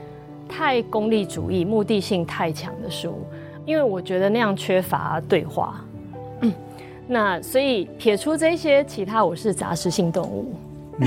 [0.47, 3.19] 太功利主义、目的性太强的书，
[3.65, 5.83] 因为我觉得那样缺乏对话。
[7.07, 10.53] 那所以撇出这些，其他我是杂食性动物。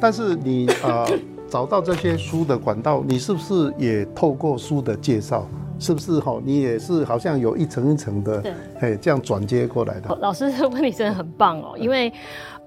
[0.00, 1.06] 但是你呃
[1.48, 5.46] 找到这些书的管道，你是不是也透过书的介绍，
[5.78, 6.40] 是不是哈？
[6.44, 10.16] 你也是好像有一层一层的，对，嘿，这样转接过来的。
[10.20, 12.12] 老师这个 问题真的很棒哦，因为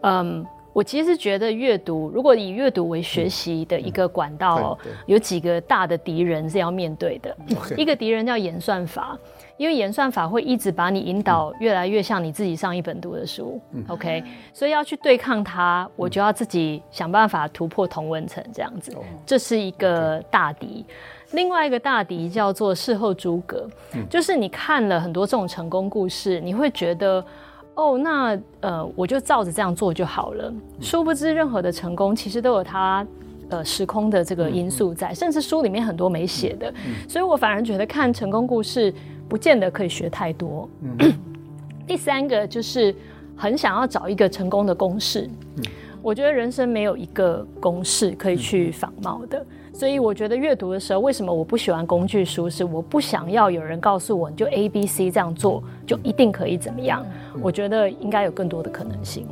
[0.02, 7.36] 嗯，我其实觉得阅读，如果以阅读为学习的一个管道，有几个大的敌人是要面对的。
[7.78, 9.18] 一个敌人叫演算法。
[9.58, 20.86] 因为演算法会一直把你引导越来越像你自己上一本读的书，嗯，OK，所以要去对抗它，我就要自己想办法突破同温层，这样子，这是一个大敌。
[21.32, 23.68] 另外一个大敌叫做事后诸葛，
[24.10, 27.26] 就是你看了很多这种成功故事，你会觉得，
[27.74, 30.54] 哦，那呃，我就照着这样做就好了。
[30.80, 33.06] 殊不知，任何的成功其实都有它
[33.50, 36.74] 呃时空的这个因素在，甚至书里面很多没写的，
[37.08, 38.94] 所以我反而觉得看成功故事。
[39.28, 40.70] 不见得可以学太多。
[40.84, 41.12] 嗯、
[41.88, 42.96] 第三个就是
[43.36, 45.28] 很想要找一个成功的公式。
[45.58, 45.64] 嗯、
[46.00, 52.48] 我觉得人生没有一个公式可以去仿冒的，嗯、所以我觉得阅读的时候，为什么我不喜欢工具书？
[52.48, 57.04] 是我不想要有人告诉我，你就 A、B、C 这样做就一定可以怎么样？
[57.34, 59.26] 嗯、我觉得应该有更多的可能性。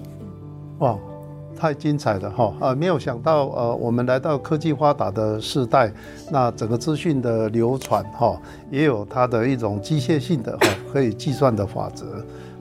[0.80, 0.97] 哇！
[1.63, 2.54] 太精彩了哈！
[2.60, 5.89] 啊，没有想到呃，我们来到科技发达的时代，
[6.30, 8.38] 那整个资讯的流传哈，
[8.69, 12.06] 也有它的一种机械性的哈，可以计算的法则。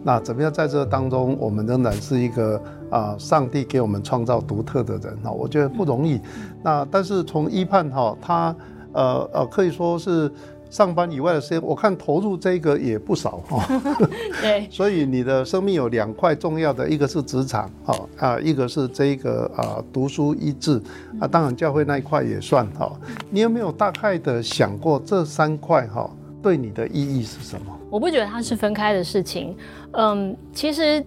[0.04, 6.20] 那怎么样在这当中，我们仍然是一个啊，上帝给我们创造独特的人哈，我觉得不容易。
[6.62, 8.54] 那但是从一判哈，他
[8.92, 10.30] 呃呃，可以说是。
[10.72, 13.62] 上班以外的时间，我看投入这个也不少哈。
[14.40, 20.80] 对， 所以你的生命有两块重要的，一个是职场，哈啊，一个是这个啊读书益智
[21.20, 22.90] 啊，当然教会那一块也算哈。
[23.28, 26.10] 你有没有大概的想过这三块哈
[26.42, 27.78] 对你的意义是什么？
[27.90, 29.54] 我不觉得它是分开的事情。
[29.90, 31.04] 嗯，其实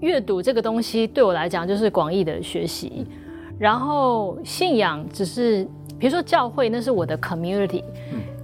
[0.00, 3.06] 阅读这个东西对我来讲就是广义的学习，
[3.56, 5.64] 然后信仰只是
[5.96, 7.84] 比如说教会，那是我的 community。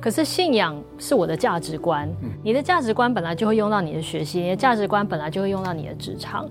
[0.05, 2.07] 可是信仰是我的价值观，
[2.43, 6.47] 你的价值观本来就会用到你的学习，你的价值观本来就会用到你的职场。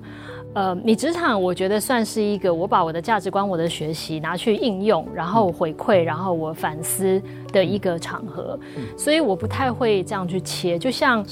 [0.55, 8.59] 呃，你职场我觉得算是一个，我把我的价值观、我的学习拿去应用，然后回馈，然后我反思的一个场合。
[8.97, 10.79] 所以我不太会这样去切。
[10.79, 11.23] 就像，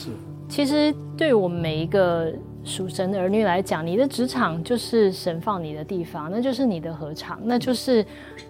[0.48, 2.32] 其实对于我们每一个
[2.64, 8.06] 属神的儿女来讲，你的职场就是神放你的地方，那就是你的合场，那就是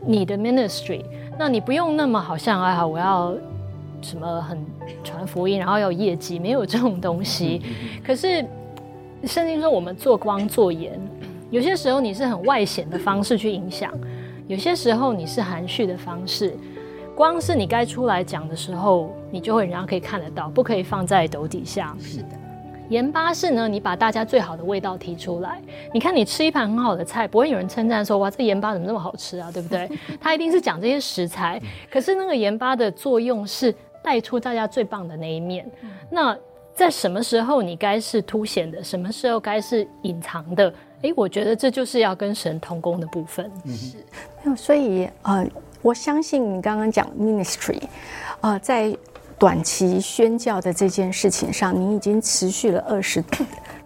[0.06, 1.06] 你的 ministry。
[1.40, 3.34] 那你不用那么好像啊，好，我要。
[4.02, 4.58] 什么很
[5.04, 7.62] 传福音，然后要业绩，没有这种东西。
[8.06, 8.46] 可是
[9.26, 11.00] 圣经说我们做光做盐，
[11.50, 13.94] 有些时候你是很外显的方式去影响，
[14.48, 16.56] 有些时候你是含蓄的方式。
[17.16, 21.96] 光是你该出来讲的时候，你就会人家可以看得到，不可以放在斗底下。
[22.00, 22.30] 是的。
[22.90, 25.62] 盐巴是呢，你把大家最好的味道提出来。
[25.94, 29.90] 你看，你吃一盘很好的菜，不会有人称赞说：“哇，这盐巴怎么那么好吃啊？”对不对？
[30.20, 31.62] 他一定是讲这些食材。
[31.90, 35.70] 可是那个盐巴的作用是带出大家最棒的那一面。
[36.10, 36.38] 那
[36.76, 40.74] 在什么时候你该是凸显的，什么时候该是隐藏的？
[41.02, 43.52] 诶，我觉得这就是要跟神同工的部分。
[43.68, 43.98] 是，
[44.44, 44.56] 没有。
[44.56, 45.46] 所以呃，
[45.82, 47.82] 我相信你刚刚讲 ministry，
[48.42, 48.96] 呃，在。
[49.40, 53.24] 短期宣教的这件事情上，你已经持续了二十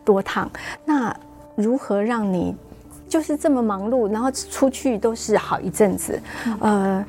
[0.04, 0.52] 多趟。
[0.84, 1.16] 那
[1.56, 2.54] 如何让你
[3.08, 6.22] 就是这么忙碌，然后出去都是好一阵子？
[6.60, 7.06] 呃，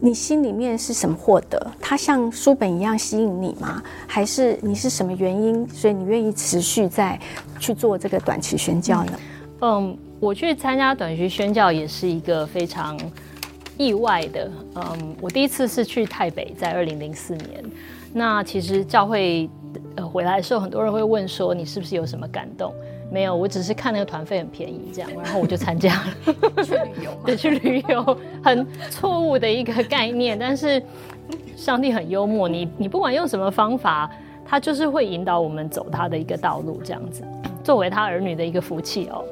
[0.00, 1.60] 你心里面是什么获得？
[1.80, 3.82] 它像书本一样吸引你吗？
[4.06, 7.18] 还是你是什么原因，所以你愿意持续在
[7.58, 9.12] 去做这个短期宣教呢？
[9.60, 12.98] 嗯，我去参加短期宣教也是一个非常。
[13.80, 17.64] 意外的，嗯，我第一次是去泰北，在二零零四年。
[18.12, 19.48] 那其实教会
[19.94, 22.74] 呃回来的时候，很多人会问说，你是不是有什么感动？
[23.10, 26.64] 没有，我只是看那个团费很便宜，这样，然后我就参加了。
[26.64, 30.38] 去旅游，对，去旅游，很错误的一个概念。
[30.38, 30.82] 但是
[31.56, 34.10] 上帝很幽默，你你不管用什么方法，
[34.44, 37.22] 他就是会引导我们走他的一个道路，这样子，
[37.64, 39.24] 作为他儿女的一个福气哦。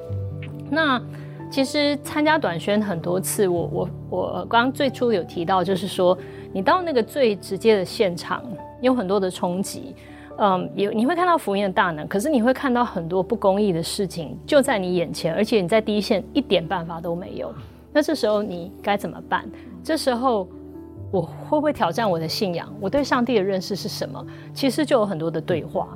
[0.71, 1.01] 那。
[1.49, 6.19] 其实参加短宣很多次，我我我刚刚最初有提到，就是说
[6.53, 8.43] 你到那个最直接的现场，
[8.81, 9.95] 有很多的冲击，
[10.39, 17.53] 嗯，有你会看到福音的大能，可是你会看到很多不公义的事情就在你眼前，而且你在第一线一点办法都没有。
[17.93, 19.45] 那这时候你该怎么办？
[19.83, 20.49] 这时候
[21.11, 22.73] 我会不会挑战我的信仰？
[22.81, 24.25] 我对上帝的认识是什么？
[24.53, 25.89] 其实就有很多的对话。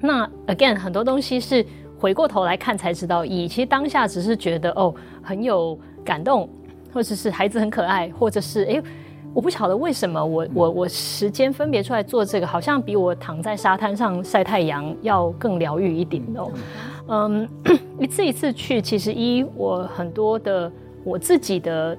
[0.00, 1.64] 那 again 很多东西是。
[1.96, 6.46] 回过头来看才知道意义，其实当下只是觉得哦很有感动，
[6.92, 8.82] 或者是孩子很可爱，或者是哎
[9.34, 16.50] 我不晓得为什么我我我时间分别出来做这个，好像比我躺在沙滩上晒太阳要更疗愈一点哦。
[17.08, 17.48] 嗯，
[17.98, 20.70] 一次一次去，其实一我很多的
[21.02, 21.98] 我自己的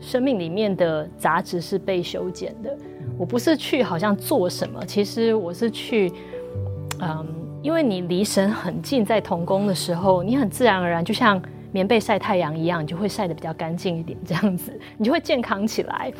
[0.00, 2.74] 生命里面的杂质是被修剪的。
[3.18, 6.12] 我不是去好像做什么，其实我是去
[7.00, 7.26] 嗯。
[7.62, 16.12] 因为你离神很近，在同工的时候，你很自然而然就像棉被晒太阳一样，你就会晒得比较干净一点，这样子你就会健康起来。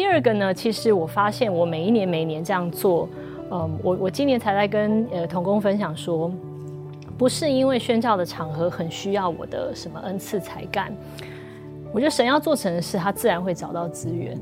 [0.00, 3.06] 第二个呢，其实我发现我每一年每一年这样做，
[3.50, 6.32] 嗯，我我今年才在跟呃童工分享说，
[7.18, 10.90] 不是因为宣教的场合很需要我的什么恩赐才干，
[11.92, 14.40] 我觉得神要做成的事，他自然会找到资源，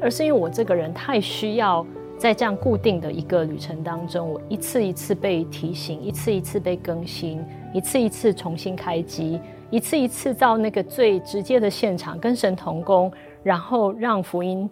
[0.00, 1.84] 而是因为我这个人太需要。
[2.16, 7.42] 在这样固定的一个旅程当中，我一次一次被提醒，一次一次被更新，
[7.72, 13.10] 一次一次重新开机，一次一次到那个最直接的现场跟神同工，
[13.42, 14.68] 然后让福音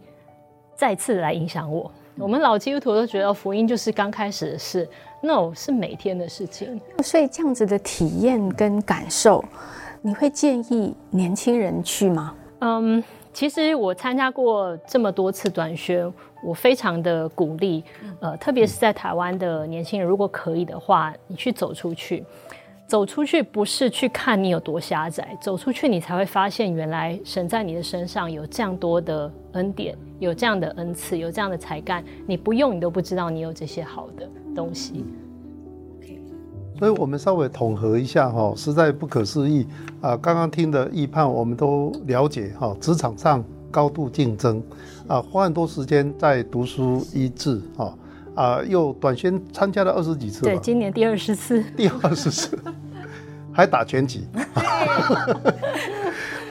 [0.79, 1.91] 再次来影响我。
[2.17, 4.89] 我们老基督徒都觉得福音就是刚开始的事
[5.21, 6.81] ，no，是每天的事情。
[7.03, 9.45] 所以这样子的体验跟感受，
[10.03, 12.33] 你会建议年轻人去吗？
[12.61, 16.13] 嗯，其实我参加过这么多次短宣。
[16.41, 17.83] 我非常的鼓励，
[18.21, 22.25] 呃，特别是在台湾的年轻人，如果可以的话，你去走出去，
[22.89, 35.05] 走出去不是去看你有多狭窄，走出去你才会发现，原来神在你的身上有这样多的恩典，有这样的恩赐，有这样的才干，你不用你都不知道你有这些好的东西。
[36.79, 39.67] 所以我们稍微统合一下哈，实在不可思议
[40.01, 40.17] 啊！
[40.17, 43.45] 刚刚听的预判，我们都了解哈，职场上。
[43.71, 44.63] 高度竞争，
[45.07, 47.95] 啊，花很多时间在读书医治，哈，
[48.39, 52.57] 啊，又短宣参加了二十几次，对，今年第二十次， 第二十次，
[53.53, 54.29] 还打拳击，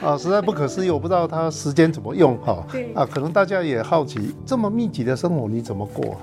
[0.02, 2.62] 啊，实在不可思议，我不知道他时间怎么用，哈，
[2.94, 6.20] 啊，可能大家也好奇，这么密集的生活你怎么过？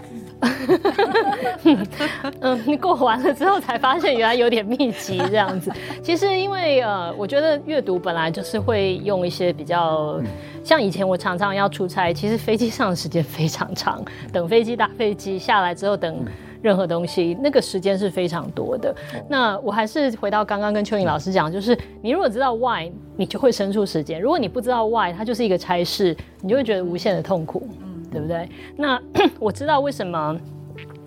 [2.41, 5.71] 嗯，你过完了之后才发现原来有点密集这样子。
[6.03, 10.19] 其实因为呃，我觉得阅读本来就是会用一些比较，
[10.63, 16.25] 像以前我常常要出差，其实飞机上的时间非常长，等飞机、搭飞机下来之后等
[16.61, 18.93] 任何东西，那个时间是非常多的。
[19.29, 27.67] 那我还是回到刚刚跟邱颖老师讲，就是你如果知道 why，你就会生出时间；如果你不知道 why，它就是一个差事，你就会觉得无限的痛苦。
[28.15, 28.49] 对不对？
[28.77, 28.97] 那
[29.41, 30.39] 我知道为什么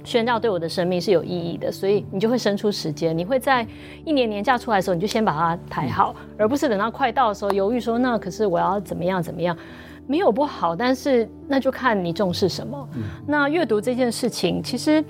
[0.04, 3.66] 宣教对我的生命是有意义的，所以你就会生出时间，你会在
[4.04, 9.56] 一年年假出来的时候，你就先把它排好，而不是等到快到的时候犹豫说，那可是我要怎么样怎么样？
[10.06, 12.88] 没有不好，但是那就看你重视什么。
[12.94, 15.02] 嗯、那阅读这件事情，其实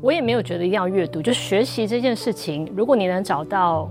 [0.00, 3.90] 我也没有觉得一定要阅读，就学习这件事情，如果你能找到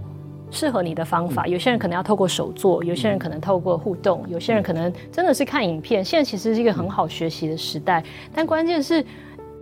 [0.52, 6.04] 适合你的方法，嗯、有些人可能要透过手做，有些人可能透过互动，有些人可能真的是看影片。
[6.04, 9.04] 现在其实是一个很好学习的时代，但关键是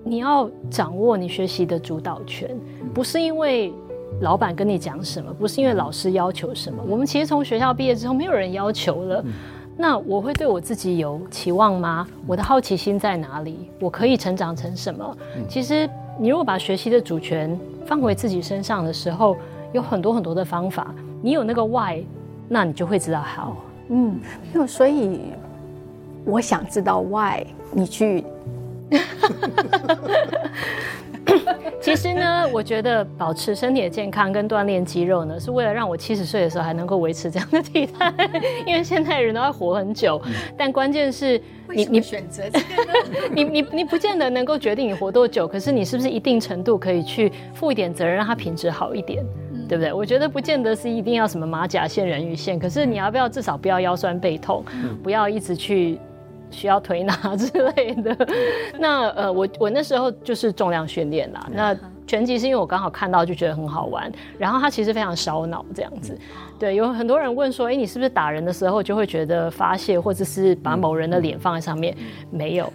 [0.03, 2.49] 你要掌握你学习的主导权，
[2.93, 3.73] 不是因为。
[4.21, 6.84] 老板跟你讲什么，不是因为老师要求什么。
[6.88, 9.25] 我们其实从学校毕业之后，没有人要求了。
[9.75, 12.07] 那我会对我自己有期望吗？
[12.27, 13.71] 我的好奇心在哪里？
[13.79, 15.17] 我可以成长成什么？
[15.49, 19.36] 其实，你如果把学习的主权放回自己身上的时候，
[19.74, 20.93] 有很多很多的方法。
[21.21, 22.03] 你有那个 why，
[22.47, 23.53] 那你就会知道 how。
[23.89, 24.19] 嗯，
[24.53, 25.19] 没有，所以
[26.24, 28.24] 我想知道 why，你去。
[31.82, 38.13] 其实呢，我觉得保持身体的健康跟锻炼肌肉呢，是为了让我七十岁的时候还能够维持这样的体态。
[38.65, 42.93] 因为现在人都要活很久，嗯、但关键是你你选择这个 呢？
[43.34, 49.42] 你你你不见得能够决定你活多久，可是你是不是一定程度可以去负一点责任，让它品质好一点，嗯、
[49.74, 49.91] 对不对？
[49.91, 55.99] 我觉得不见得是一定要什么马甲线、人鱼线，可是你要不要至少不要腰酸背痛，嗯、不要一直去。
[56.51, 58.15] 需要推拿之类的，
[58.78, 61.49] 那呃，我我那时候就是重量训练啦。
[61.51, 66.17] 那拳击是因为我刚好看到就觉得很好玩，然后它其实非常烧脑这样子。
[66.59, 71.95] 对，有很多人问说，哎，你是不是打人的时候就会觉得发泄，或者是把某人的脸放在上面？
[72.29, 72.71] 没有，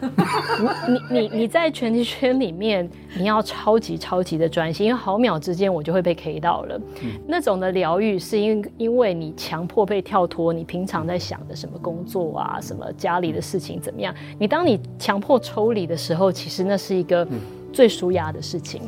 [0.88, 6.78] 你你你你在拳击圈里面，你要超级超级的专心，因为毫秒之间我就会被 K 到了。
[7.26, 14.14] 那种的疗愈是因因为你强迫被跳脱你平常在想的什么工作啊，什么家里的事情怎么样？
[14.38, 17.26] 你当你强迫抽离的时候，其实那是一个
[17.72, 18.82] 最舒压的事情。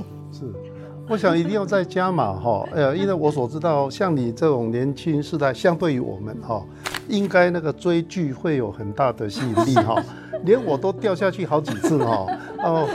[1.10, 6.64] 我想一定要再加码哈，呃，因为我所知道，像你这种年轻世代，相对于我们哈，
[7.08, 10.00] 应该那个追剧会有很大的吸引力哈，
[10.44, 12.26] 连我都掉下去好几次哈，
[12.62, 12.88] 哦，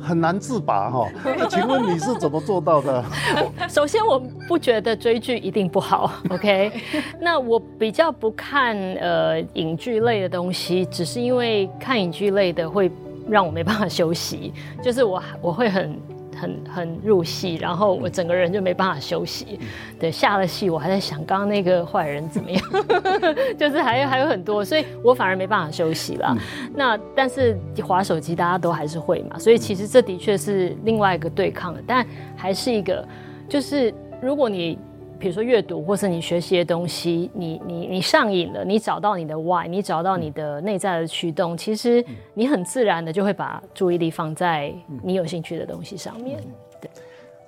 [0.00, 1.06] 很难自拔哈。
[1.22, 3.04] 那请问你是怎么做到的？
[3.68, 6.72] 首先，我不觉得追剧一定不好，OK？
[7.20, 12.90] 那我比较不看呃影剧类的东西，只是因为看影剧类的会
[13.28, 16.00] 让我没办法休息，就是我我会很。
[16.42, 19.60] 很很入戏，然后我整个人就没办法休息。
[20.00, 22.60] 对，下了戏我还在想刚刚那个坏人怎么样
[23.56, 26.36] 就是还有还有很多，所以我反而没办法休息了。
[26.74, 32.04] 那但是划手机大家都还是会嘛，所以其实这的确是另外一个对抗的，但
[32.36, 33.06] 还是一个，
[33.48, 34.76] 就是如果你。
[35.22, 42.04] 比如说阅读，或是你学习的东西，你你你上瘾了，你找到你的 why，你找到你的内在的驱动，其实
[42.34, 46.40] 你很自然的就会把注意力放在你有兴趣的东西上面。
[46.80, 46.90] 对。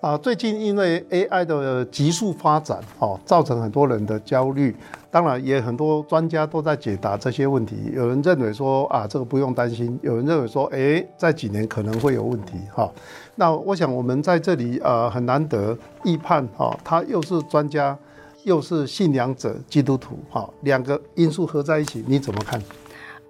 [0.00, 4.76] 啊，最近因为 AI 的急速发展，哦，造成很多人的焦虑。
[5.10, 7.90] 当然，也很多专家都在解答这些问题。
[7.92, 12.58] 有人认为说啊，这个不用担心；有人认为说，诶，在几年可能会有问题。
[12.72, 12.88] 哈，
[13.34, 17.96] 那我想我们在这里呃很难得，预判哈，他又是专家，
[18.44, 22.62] 又是信仰者，基督徒，哈，两个因素合在一起，你怎么看？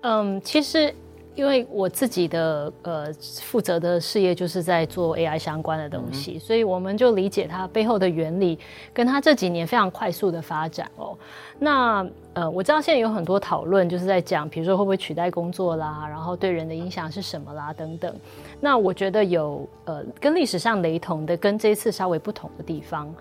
[0.02, 0.94] 嗯，其实。
[1.36, 8.56] 因为我自己的呃负责的事业就是在做 AI 相关的东西，嗯、所以我们就理解它背后的原理，
[8.92, 11.18] 跟它这几年非常快速的发展哦。
[11.58, 18.14] 那呃，我知道现在有很多讨论，就是在讲，比如说会不会取代工作啦，然后对人的影响是什么啦等等。
[18.64, 23.14] 那我觉得有呃跟历史上雷同的，跟这一次稍微不同的地方。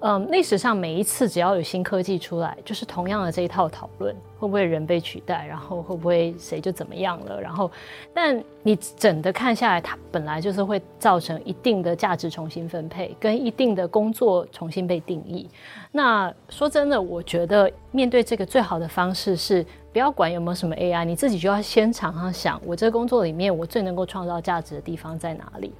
[0.00, 7.70] 嗯，历史上每一次只要有新科技出来，就是同样的这一套讨论，会不会人被取代，然后会不会谁就怎么样了，然后，
[8.14, 15.48] 但你整的看下来，它本来就是会造成一定的价值重新分配，跟一定的工作重新被定义。
[15.90, 25.72] 那说真的，我觉得面对这个最好的方式是，不要管有没有什么 AI，你自己就要先常常想，我这个工作里面我最能够创造价值的地方在哪里。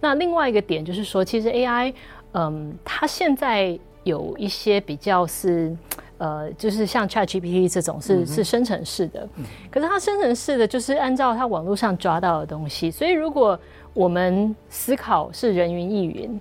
[0.00, 1.92] 那另外一个点就是说，其实 AI。
[2.36, 5.72] 嗯，它现在有一些比较是，
[6.18, 9.28] 呃，就是像 ChatGPT 这种是、嗯、是生成式的，
[9.70, 13.56] 可是它生成式的就是按照它网络上抓到的东西，所以如果
[13.92, 16.40] 我们思考是人云亦云，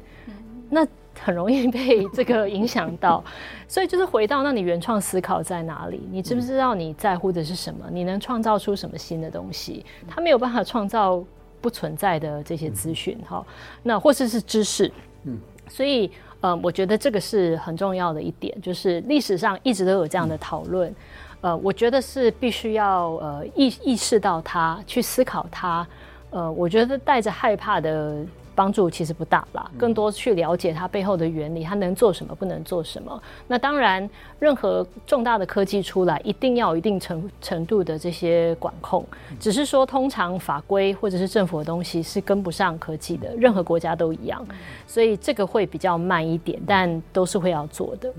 [0.67, 0.83] 那
[1.23, 3.23] 很容易被这个影响到。
[3.67, 6.01] 所以就是回到那你原创思考在哪里？
[6.11, 7.85] 你知不知道你在乎的是什么？
[7.91, 9.85] 你能创造出什么新的东西？
[10.07, 11.23] 他没有办法创造
[11.61, 13.43] 不存在的这些资讯，哈，
[13.81, 14.91] 那或者是知识，
[15.23, 15.39] 嗯。
[15.69, 16.11] 所以，
[16.41, 20.93] 呃，我觉得这个是很重要的一点，就是历史上一直都有这样的讨论，
[21.39, 25.87] 呃，我觉得是必须要呃意意识到它，去思考它，
[26.31, 28.17] 呃，我觉得带着害怕的。
[28.55, 33.21] 帮助其实不大啦，更多去了解它背后的原理，它能做什么，不能做什么。
[33.47, 34.07] 那当然，
[34.39, 39.05] 任何重大的科技出来，一定要有一定程程度的这些管控。
[39.39, 44.45] 只是说，通常法规或者是政府的东西是跟不上科技的，任何国家都一样，
[44.85, 48.13] 所以这个会比较慢一点，但都是会要做的。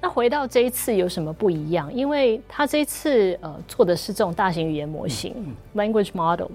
[0.00, 1.92] 那回到这一次有什么不一样？
[1.92, 5.34] 因为它这一次呃做的是这种大型语言模型
[5.74, 6.48] （language model），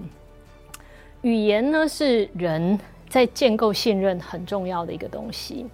[1.22, 2.78] 语言呢是人。
[3.08, 5.66] 在建构信任很重要的一个东西，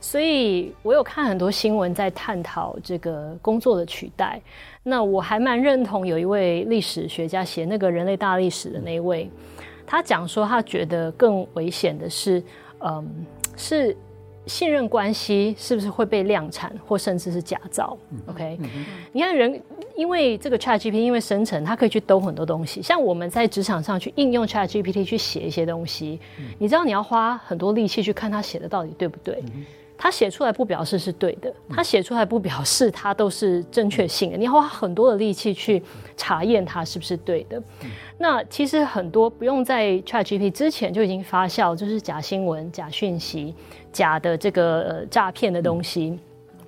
[0.00, 4.40] 所以我有看很多新闻在探讨这个工作的取代。
[4.82, 9.30] 那我还蛮认同有一位历史学家写那个人类大历史的那一位，
[9.86, 12.42] 他讲说他觉得更危险的是，
[12.80, 13.26] 嗯，
[13.56, 13.96] 是。
[14.46, 18.58] 信任关系是不是会被量产，或甚至是假造？OK，
[19.12, 19.62] 你看人，
[19.96, 22.82] 因为这个 ChatGPT 因为生成，它可以去兜很多东西。
[22.82, 26.18] 像我们在职场上去应用 ChatGPT 去写一些东西，
[26.58, 29.42] 你知道你要花很多力气去看它写的到底对不对？
[30.02, 34.38] 他写出来不表示是对的，他写出来不表示他都是正确性的。
[34.38, 35.82] 你要花很多的力气去
[36.16, 37.62] 查验它是不是对的。
[38.16, 43.54] 那其实很多不用在 ChatGPT 之前就已经发酵，就是假新闻、假讯息、
[43.92, 46.18] 假的这个呃诈骗的东西，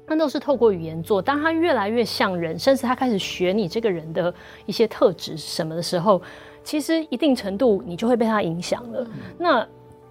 [0.07, 1.23] 那都是透过语言做。
[1.23, 4.35] 当他越来越像人，甚至他开始学你这个人的
[4.67, 6.21] 一些特质什么的时候，
[6.63, 9.07] 其实一定程度你就会被他影响了。
[9.39, 9.67] 那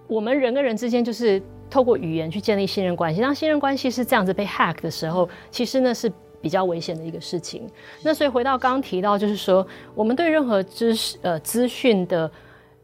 [0.08, 1.40] 我们人跟人之间就是。
[1.72, 7.66] 透过语言去建立信任关系，当信任关系是这样子被 hack 的时候，其实呢是比较危险的一个事情。
[8.02, 12.30] 那所以回到刚刚提到，就是说我们对任何知识呃资讯的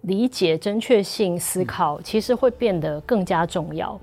[0.01, 4.01] 理解、正确性、思考，其实会变得更加重要。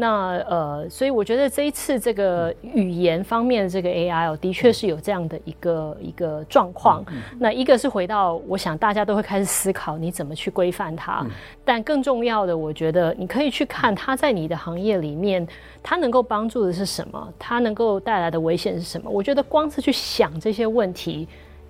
[0.00, 7.04] 那呃，所以我觉得这一次这个语言方面的这个 AI 哦，的确是有这样的一个一个状况。
[7.36, 11.26] 那一个是回到，我想大家都会开始思考你怎么去规范它。
[11.64, 15.44] 但更重要的，我觉得你可以去看它在你的行业里面，
[15.82, 19.10] 它能够帮助的是什么，它能够带来的危险是什么。
[19.10, 21.26] 我觉得光是去想这些问题，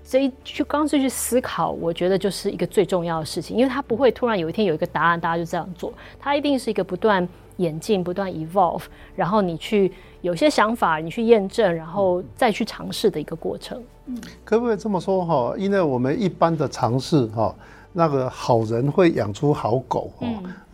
[0.08, 5.92] 这一去光是去思考，我觉得就是一个最重要的事情，因为它不会突然有一天有一个答案，大家就这样做。
[6.18, 7.28] 它一定是一个不断。
[7.58, 8.84] 演进不断 evolve，
[9.16, 13.82] 然后你去有些想法，你去验证，然后再去尝试的一个过程。
[14.06, 15.52] 嗯，可不可以这么说哈？
[15.58, 17.52] 因为我们一般的尝试哈，
[17.92, 20.28] 那个好人会养出好狗哈，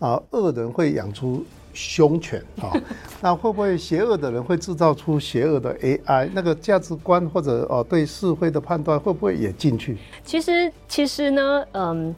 [0.07, 1.43] 啊，恶人会养出
[1.75, 2.73] 凶犬啊。
[3.21, 6.29] 那会不会邪恶的人会制造出邪恶的 AI？
[6.33, 9.97] 那个价值观或者哦对社会的判断会不会也进去？
[10.23, 12.15] 其实，其实呢，嗯。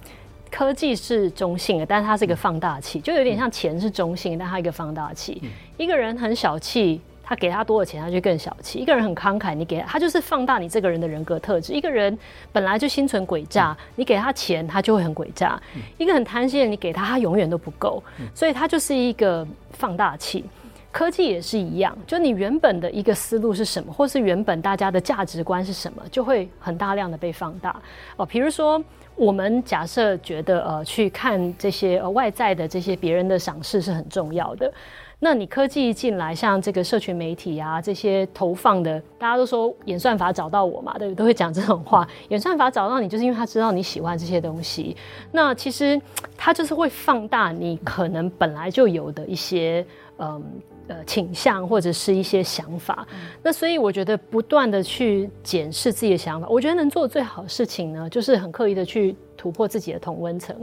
[0.49, 5.41] 科技是中性的，但是它是一个放大器，就有点像钱是中性的，但它一个放大器。
[5.75, 11.73] 一个人很小气，他给他多少钱，他就更小气；一个人很慷慨，你给他，他就是放大你这个人的人格特质。
[11.73, 12.17] 一个人
[12.53, 15.59] 本来就心存诡诈，你给他钱，他就会很诡诈；
[15.97, 18.01] 一个很贪心的，你给他，他永远都不够。
[18.33, 20.45] 所以他就是一个放大器。
[20.89, 27.75] 科技也是一样，就你原本的一个思路是什么，或是原本大家的价值观是什么，就会很大量的被放大。
[28.15, 28.81] 哦，比如说。
[29.17, 34.71] 我们假设觉得呃，去看这些呃外在的这些别人的赏识是很重要的。
[35.19, 41.15] 那你科技进来，像这个社群媒体啊，这些投放的，大家都说演算法找到我嘛，对不对？
[41.15, 42.07] 都会讲这种话。
[42.29, 44.95] 演算法找到你，就是因为他知道你喜欢这些东西。
[45.31, 45.99] 那其实
[46.37, 49.85] 他就是会放大你可能本来就有的一些
[50.17, 50.43] 嗯。
[50.89, 53.05] 呃，倾向或者是一些想法，
[53.43, 60.53] 那所以我觉得不断的去检视自己的想法，我觉得能做最好的事情呢，就是很刻意的去突破自己的同温层。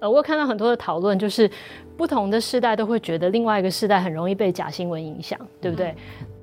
[0.00, 1.50] 呃，我有看到很多的讨论，就是
[1.96, 5.94] 不同的世代都会觉得另外一个世代很容易被假新闻影响，对不对？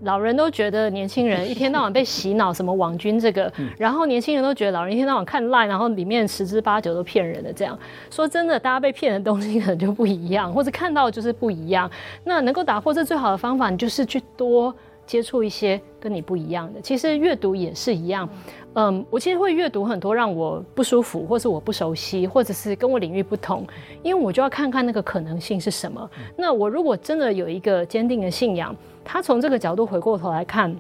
[0.02, 7.54] 老人都觉得年轻人一天到晚被洗脑，什么网军这个， 然后年轻人都觉得老人一天到晚看 Line，然后里面十之八九都骗人的。
[7.54, 7.78] 这样
[8.10, 11.90] 说真的，大家被骗的东西可能就不一样，或者看到就是不一样。
[12.26, 14.76] 那能够打破这最好的方法，你就是去多
[15.06, 16.82] 接触一些跟你不一样的。
[16.82, 18.28] 其实阅读也是一样。
[18.76, 23.66] 嗯，我其实会阅读很多让我不舒服，或是我不熟悉，或者是跟我领域不同，
[24.02, 26.10] 因为我就要看看那个可能性是什么。
[26.36, 28.76] 那我如果真的有一个坚定的信仰，
[29.06, 30.76] 他从这个角度回过头来看，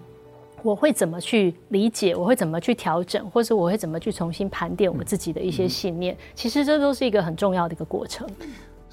[0.63, 2.15] 我会怎么去理解？
[2.15, 3.29] 我会怎么去调整？
[3.29, 6.17] 或是我会怎么去重新盘点我自己的一些信念？
[6.33, 8.27] 其实这都是一个很重要的一个过程。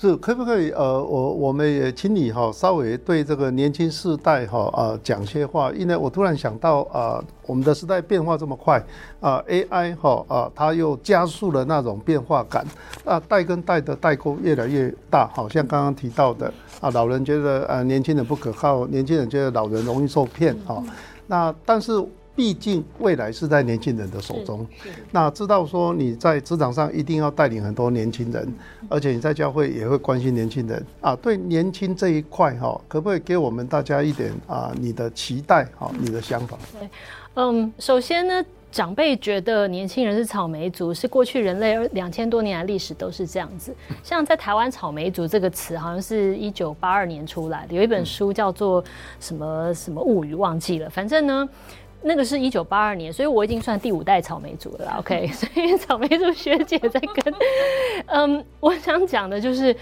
[0.00, 0.70] 是，可不可以？
[0.70, 8.82] 呃，我我们也请你哈，稍微对这个年轻世代哈呃讲些话，因为我突然想到啊，我们的时代变化这么快
[9.20, 12.66] 啊，AI 哈啊，它又加速了那种变化感
[13.04, 20.82] 啊，代跟代的代沟越来越大，好像刚刚提到的啊，老人觉得呃年轻人不可靠，年轻人觉得老人容易受骗啊。
[21.26, 21.92] 那但是
[22.34, 24.66] 毕竟未来是在年轻人的手中。
[25.10, 28.54] 那知道说你在职场上一定要带领很多年轻人，
[28.88, 31.14] 而且你在教会也会关心年轻人啊。
[31.16, 36.58] 对年轻这一块哈，可不可以给我们大家一点啊你的期待哈，你的想法？
[36.78, 36.88] 对，
[37.34, 38.44] 嗯，首先呢。
[38.72, 43.74] 长辈觉得年轻人是草莓族，是过去人类两千多年来历史都是这样子。
[44.04, 48.84] 像在台湾“草莓族”这个词，好像是一九八二年出来的，有一本书叫做
[49.18, 50.88] 什么什么物语忘记了。
[50.88, 51.48] 反正呢，
[52.02, 54.96] 那个是一九八二年，所以我已经算第五代草莓族了。
[55.00, 57.34] OK，所以草莓族学姐在跟，
[58.06, 59.76] 嗯， 我想讲的就是。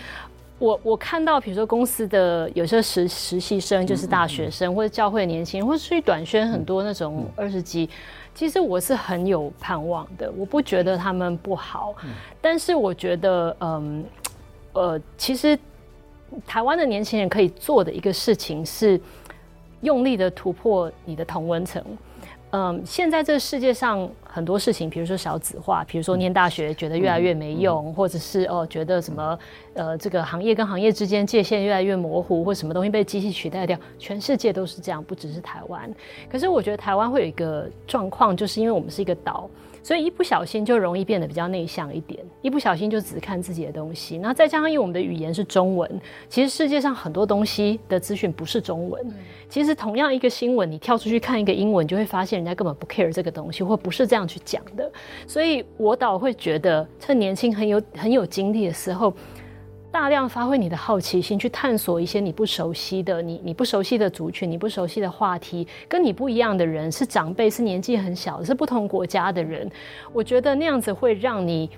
[0.61, 7.89] 我我看到，比如说公司的有些实实习生，就是大学生，或者教会的年轻人，或者去短宣很多那种二十几，
[8.35, 10.29] 其实我是很有盼望的。
[10.37, 11.95] 我不觉得他们不好，
[12.41, 14.05] 但是我觉得，嗯，
[14.73, 15.57] 呃，其实
[16.45, 19.01] 台湾的年轻人可以做的一个事情是，
[19.83, 21.81] 用力的突破你的同温层。
[22.51, 29.39] 嗯，现在这个世界上很多事情，比如说少子化，比如说念大学觉得越来越没用，或者是哦觉得什么
[29.75, 35.93] 呃这个行业跟行业之间界限越来越模糊，或什么东西被机器取代掉，全世界都是这样，不只是台湾。
[36.31, 39.49] 可是我觉得台湾会有一个状况，就是因为我们是一个岛。
[39.89, 44.17] 所以一不小心就容易变得比较内向一点，一不小心就只看自己的东西。
[44.17, 45.91] 然后再加上因为我们的语言是中文，
[46.29, 49.03] 其实世界上很多东西的资讯不是中文。
[49.49, 54.93] 其实同样一个新闻，你跳出去看一个英文，你就会发现人家根本不 care 这个东西，或不是这样去讲的。
[55.27, 59.15] 所以我倒会觉得，趁年轻很有很有精力的时候。
[59.91, 69.71] 大量发挥你的好奇心，去探索一些你不熟悉的、你你不熟悉的族群、你不熟悉的话题，跟你不一样的人，是长辈，是年纪很小，是不同国家的人。
[70.13, 71.69] 我觉得那样子会让你。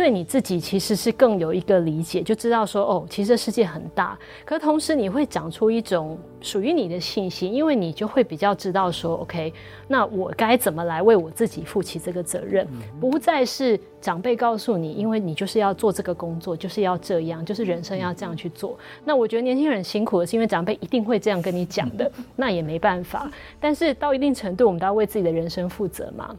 [0.00, 4.18] 对你自己其实是更有一个理解，就知道说哦，其实世界很大。
[4.46, 9.52] 可同时你会长出一种属于你的信心，因为你就会比较知道说，OK，
[9.86, 12.66] 那我该怎么来为我自己负起这个责任？
[12.98, 18.78] 不再是长辈告诉你，因为你就是要做这个工作，就是要这样，就是人生要这样去做。
[19.04, 23.30] 那我觉得年轻人辛苦的是因为长辈一定会这样跟你讲的， 那也没办法。
[23.60, 26.34] 但是到一定程度，我们都要为自己的人生负责嘛。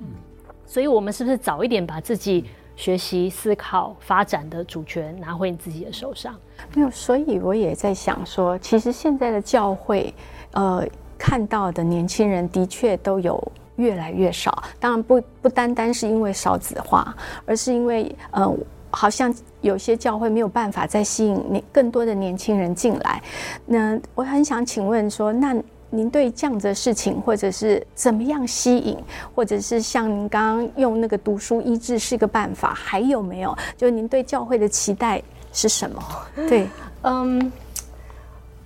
[0.66, 2.46] 所以，我们是不是早一点把自己
[2.82, 6.34] 学习、思考、发展的主权拿回你自己的手上。
[6.74, 10.12] 没有，所以我也在想说，其实现在的教会，
[10.54, 10.84] 呃，
[11.16, 13.40] 看到的年轻人的确都有
[13.76, 14.64] 越来越少。
[14.80, 17.16] 当然不不单单是因为少子化，
[17.46, 18.52] 而是因为呃，
[18.90, 23.22] 好像有些教会没有办法再吸引年更多的年轻人进来。
[23.68, 25.56] 那我很想请问说，那。
[25.92, 28.98] 您对这样子的事情，或者是怎么样吸引，
[29.36, 33.56] 或者是像您刚刚用那个读书医治是个办法，还有没有？
[33.78, 35.22] 就您对教会的期待
[35.54, 36.04] 是什么？
[36.50, 36.68] 对，
[37.04, 37.52] 嗯，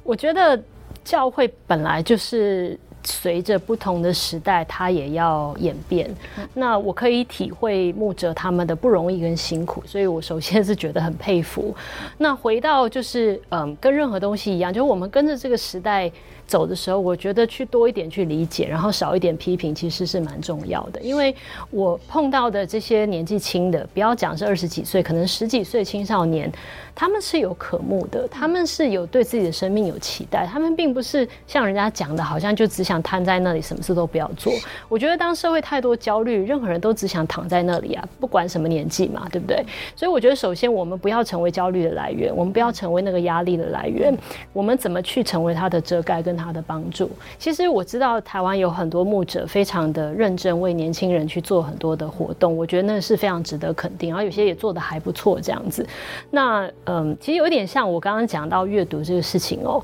[0.04, 0.64] 我觉得
[1.04, 2.80] 教会本来就是。
[3.06, 6.10] 随着不同的时代，它也要演变。
[6.54, 11.76] 那我可以体会牧者他们的不容易跟辛苦，所以我首先是觉得很佩服。
[12.18, 16.12] 那回到就是，嗯，跟任何东西一样，就是我们跟着这个时代
[16.48, 21.00] 走的时候，我觉得去多一点去理解，然后少一点批评，其实是蛮重要的。
[21.02, 21.36] 因为
[21.70, 26.52] 我碰到的这些年纪轻的，不要讲是二十几岁，可能十几岁青少年。
[26.98, 34.52] 他们是有渴慕的，他们是有对自己的生命有期待，他们并不是像人家讲的，好像就只想瘫在那里，什么事都不要做。
[34.90, 39.66] 我觉得当社会太多焦虑，任何人都只想躺在那里啊，不管什么年纪嘛，对不对？
[39.96, 44.16] 所以我觉得，首先我们不要成为焦虑的来源，我们不要成为那个压力的来源，
[44.54, 47.10] 我们怎么去成为他的遮盖跟他的帮助？
[47.38, 55.86] 其实我知道台湾有很多牧者非常的认真，为年轻人去做很多的活动，我觉得那是非常值得肯定，然后有些也做的还不错，这样子。
[56.30, 56.70] 那。
[56.88, 59.84] 嗯，其实有点像我刚刚讲到阅读这个事情哦。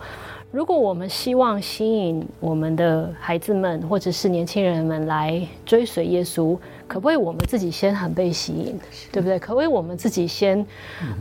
[0.51, 6.57] 如果我们希望吸引我们的孩子们或者是年轻人们来追随耶稣，
[6.91, 8.77] 可不可以我们自己先很被吸引，
[9.13, 9.39] 对不对？
[9.39, 10.59] 可不可以我们自己先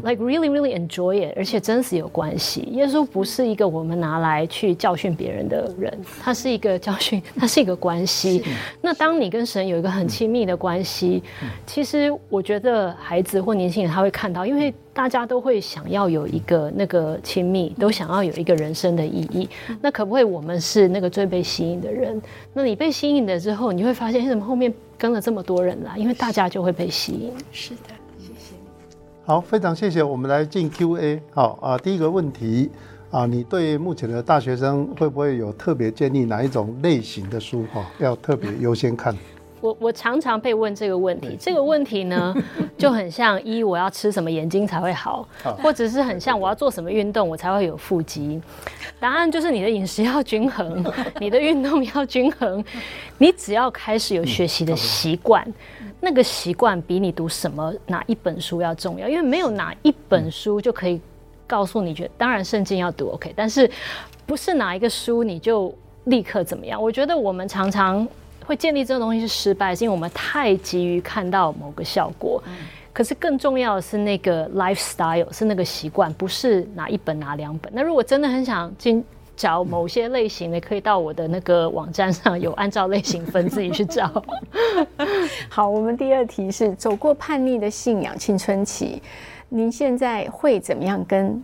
[0.03, 2.63] ，like really really enjoy it，而且真实有关系。
[2.73, 8.43] 耶稣不是一个我们拿来去教训别人的人，他是一个教训，他是一个关系。
[8.81, 11.23] 那当你跟神有一个很亲密的关系，
[11.65, 19.49] 其实我觉得孩子或年轻人他会看到，因为大家都会想要有一个那个亲密，都想要有一个人生的意义。
[19.81, 22.21] 那可不可以我们是那个最被吸引的人？
[22.53, 24.75] 那你被吸引了之后，你会发现，为什么后面？
[25.01, 27.33] 跟了这么多人来，因为大家就会被吸引。
[27.51, 27.89] 是的，
[28.19, 28.55] 谢谢。
[29.25, 30.03] 好，非常谢谢。
[30.03, 31.23] 我们来进 Q&A。
[31.31, 32.71] 好啊，第一个问题
[33.11, 39.17] 啊，你对目前的大学生会不会有特别建议哪一种类型的书哈，要特别优先看？
[39.61, 42.35] 我我常常被问这个问题，这个问题呢
[42.79, 45.29] 就很像一我要吃什么眼睛才会好，
[45.63, 48.41] 或者是很像我要做什么运动我才会有腹肌。
[48.99, 50.85] 答案就是你的饮食要均衡，
[51.19, 52.65] 你的运动要均衡。
[53.19, 55.47] 你只要开始有学习的习惯，
[56.01, 61.01] 那个习惯比你读什么哪一本书要重要，因为没有哪一本书就可以
[61.47, 63.71] 告诉你，觉得当然圣经要读 OK，但是
[64.25, 66.83] 不是哪一个书你就立刻怎么样？
[66.83, 68.09] 我觉得我们常常。
[68.51, 72.43] 会建立这个东西是失败，是因为我们太急于看到某个效果。
[72.49, 72.53] 嗯、
[72.93, 77.73] 可是更重要的是那个 lifestyle，是那个习惯，不是拿一本拿两本。
[77.73, 79.05] 那如果真的很想进
[79.37, 84.21] 找某些类型的，可以到我的那个网站上有按照类型分，自己去找。
[85.49, 89.01] 好，我们第二题是走过叛逆的信仰青春期，
[89.49, 91.41] 您现在会怎么样跟？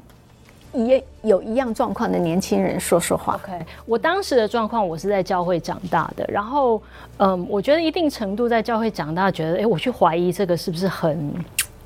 [0.76, 3.34] 一有一样状况的年轻人说说话。
[3.34, 6.82] OK，我当时的状况，我是在教会长大的，然后，
[7.18, 11.32] 嗯，我觉得一定程度在教会长大，觉得，哎，我去怀疑这个是不是很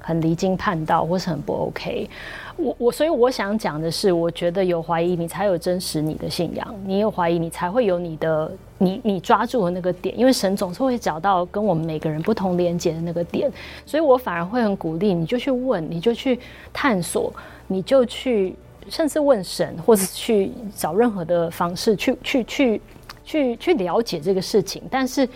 [0.01, 2.09] 很离经叛道，或是很不 OK。
[2.57, 13.51] 我我，所以我想讲的是，我觉得有怀疑，你才有真实你的信仰；你有怀疑，你才会有你的你你抓住的那个点，因为神总是会找到跟我们每个人不同连接的那个点。
[13.87, 16.39] 所以我反而会很鼓励，你就去问，你就去
[16.73, 17.33] 探索，
[17.67, 18.55] 你就去。
[18.89, 22.81] 甚至问神，或者去找任何的方式去去去
[23.25, 25.29] 去去了解这个事情，但是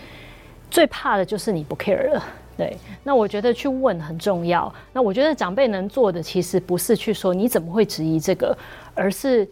[0.71, 2.23] 最怕的就是你不 care 了。
[2.57, 4.73] 对，那我觉得去问很重要。
[4.93, 8.57] 那我觉得长辈能做的，其实不是去说你怎么会质疑这个，
[8.93, 9.45] 而是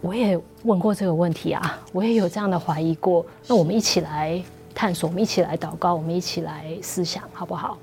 [0.00, 3.24] 我也问过这个问题啊，我也有这样的怀疑过。
[3.46, 4.42] 那我们一起来
[4.74, 7.78] 探索，我们一起来祷告，我们一起来思想，好不好？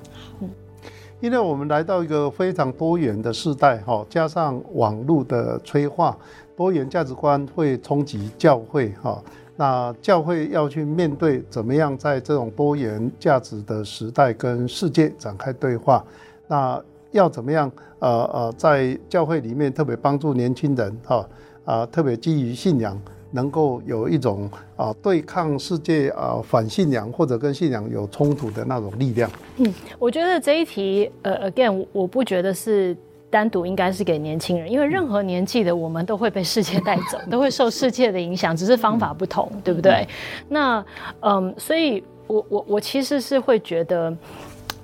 [1.21, 6.17] 因为我们来到一个非常多元的时代，哈，加上网络的催化，
[6.55, 9.21] 多元价值观会冲击教会，哈。
[9.57, 16.01] 那教会要去面对怎么样在这种多元价值的时代跟世界展开对话，
[16.47, 17.69] 那要怎么样？
[17.99, 21.29] 呃呃，在教会里面特别帮助年轻人，哈，
[21.65, 22.97] 啊，特别基于信仰。
[23.31, 29.29] 能够有一种啊对抗世界啊反信仰或者跟信仰有冲突的那种力量。
[29.57, 32.95] 嗯，我觉得这一题呃，again，我不觉得是
[33.29, 40.07] 单独应该是给年轻人，因为任何年纪的我们都会被世界带走， 都会受世界的影响，只是方法不同，对不对？
[40.47, 40.83] 那
[41.21, 44.11] 嗯，所以我我我其实是会觉得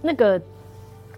[0.04, 0.39] 那个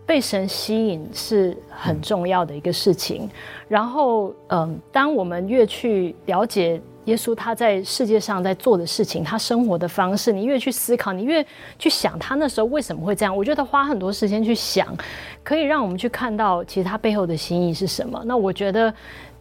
[0.06, 3.30] 被神吸引是很重要的一个事情。
[3.68, 6.82] 然后嗯，当我们越去了解。
[7.08, 11.46] 耶稣他在世界上在做的事情，他生活的方式，你越去思考，你越
[11.78, 13.36] 去想他那时候为什么会这样。
[13.36, 14.88] 我觉得花很多时间去想，
[15.44, 18.22] 可以让我们去看到其实他背后的心意是什么。
[18.26, 18.94] 那我觉得。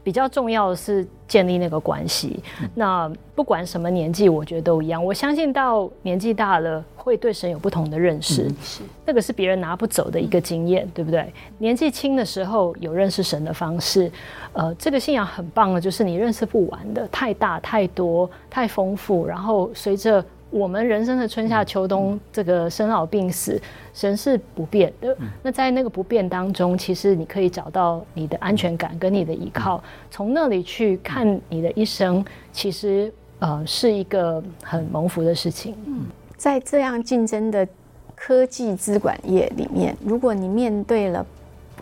[0.06, 2.40] 比较重要的是建立那个关系。
[2.76, 5.04] 那不管什么年纪，我觉得都一样。
[5.04, 8.48] 我相信到年纪大了，会对神有不同的认识。
[8.62, 11.34] 是，那个是别人拿不走的一个经验，对不对？
[11.58, 14.08] 年纪轻的时候有认识神的方式，
[14.52, 19.26] 呃，这个信仰很棒的，就是你认识不完的，太大、太多、太丰富。
[19.26, 20.24] 然后随着。
[20.50, 23.60] 我们人生的春夏秋冬，这个生老病死，
[23.92, 25.16] 神是不变的。
[25.42, 35.74] 那在那个不变当中，其实你可以找到你的安全感跟你的依靠，从那里去看你的一生，其实呃是一个很蒙福的事情。
[35.86, 36.04] 嗯，
[36.36, 37.66] 在这样竞争的
[38.14, 41.26] 科技资管业里面，如果你面对了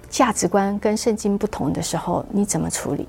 [0.08, 3.06] 价值观跟圣经不同的时候，你怎么处理？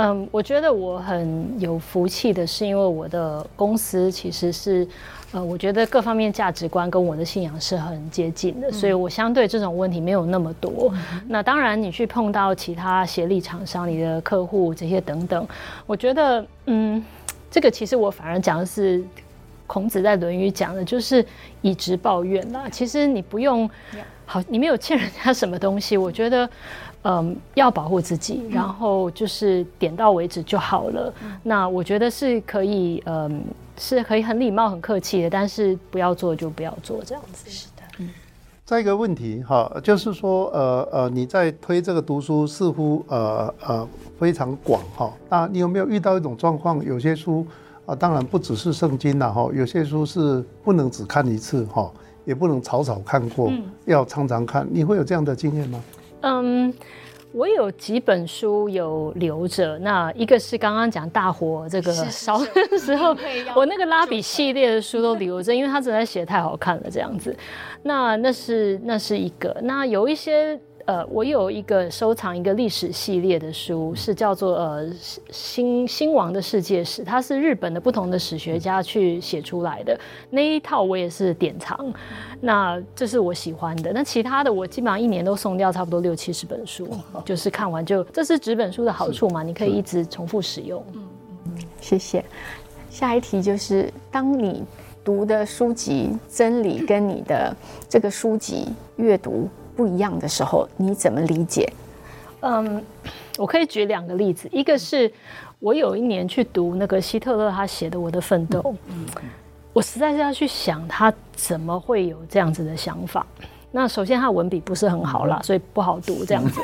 [0.00, 4.86] 嗯，我觉得我很有福气的是，因为我的公司其实是，
[5.32, 10.94] 呃，我觉得各方面价值观跟我的信仰是很接近的，所以我相对这种问题没有那么多。
[11.26, 15.48] 那当然，你去碰到其他协力厂商、你的客户这些等等，
[15.84, 17.04] 我觉得，嗯，
[17.50, 19.02] 这个其实我反而讲的是
[19.66, 21.26] 孔子在《论语》讲的，就是
[21.60, 22.68] 以直报怨啦。
[22.70, 23.68] 其实你不用，
[24.26, 26.48] 好，你没有欠人家什么东西，我觉得。
[27.02, 31.12] 嗯，要保护自己，然后就是点到为止就好了。
[31.22, 33.42] 嗯、那我觉得是可以，嗯，
[33.78, 37.48] 是可以很礼貌、很客气的，但是不要做就不要做这样子。
[37.48, 38.10] 是的，嗯。
[38.64, 43.88] 再一个问题哈，就是说，呃呃，你在推这个读书似乎呃呃
[44.18, 45.10] 非常广哈。
[45.30, 46.84] 那你有没有遇到一种状况？
[46.84, 47.46] 有些书
[47.86, 51.90] 啊，当然不只是圣经了哈，有些书是不能只看一次哈，
[52.26, 54.68] 也不能草草看过，嗯、要常常看。
[54.70, 55.80] 你会有这样的经验吗？
[56.22, 56.72] 嗯，
[57.32, 59.78] 我有几本书有留着。
[59.78, 63.16] 那一个是刚刚讲大火这个烧的时候，
[63.54, 67.36] 我那个拉比系列的书都留着，因为他实在写太好看了这样子。
[67.82, 69.56] 那那是那是一个。
[69.62, 70.58] 那有一些
[70.88, 74.90] 呃，我有一个收藏一个历史系列的书，是叫做呃
[75.30, 81.92] 新新王的世界史，它是日本的不同的史学家去写出来的那一套，我也是典藏。
[82.40, 86.88] 那这是我喜欢的，那其他的我基本上一年都送掉差不多六七十本书，
[87.22, 90.82] 就是看完就这是纸本书的好处嘛，你可以一直重复使用。
[90.94, 91.06] 嗯
[91.48, 92.24] 嗯，谢谢。
[92.88, 94.64] 下一题就是，当你
[95.04, 97.54] 读的书籍真理跟你的
[97.90, 99.46] 这个书籍阅读。
[99.78, 101.72] 不一样的时候，你怎么理解？
[102.40, 102.84] 嗯，
[103.36, 104.48] 我可以举两个例子。
[104.50, 105.08] 一个是
[105.60, 108.58] 我有一年去读那个希特勒他写的《我的奋斗》，
[109.72, 113.24] 我实在是要去想他怎么会有这样子的想法。
[113.70, 116.60] 那首先他文笔不是很好啦，所以不好读这样子。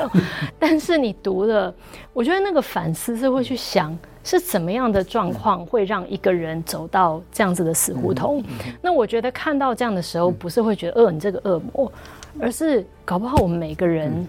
[0.59, 1.73] 但是你读了，
[2.11, 8.43] 我觉得那个反思是会去想是怎么样的状况会让一个人走到这样子的死胡同。
[8.81, 11.89] 那我觉得看到这样的时候，不是会觉得呃，你这个恶魔。
[12.39, 14.27] 而是搞不好我们每个人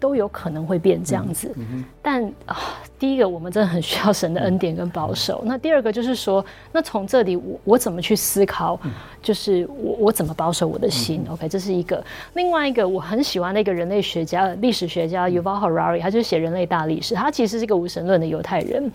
[0.00, 1.52] 都有可能会变这样子，
[2.00, 2.56] 但啊，
[2.98, 5.42] 第一个我们真的很需要神的恩典跟保守。
[5.44, 8.78] 那第二个就是说，那从这里我我怎么去思考，
[9.20, 12.02] 就是我我怎么保守我的心？OK，这是一个。
[12.34, 18.90] 另外一个我很喜欢的一个人类学家、历史学家 Yuval Harari，他就是写《人类大历史》，他其实是一个无神论的犹太人。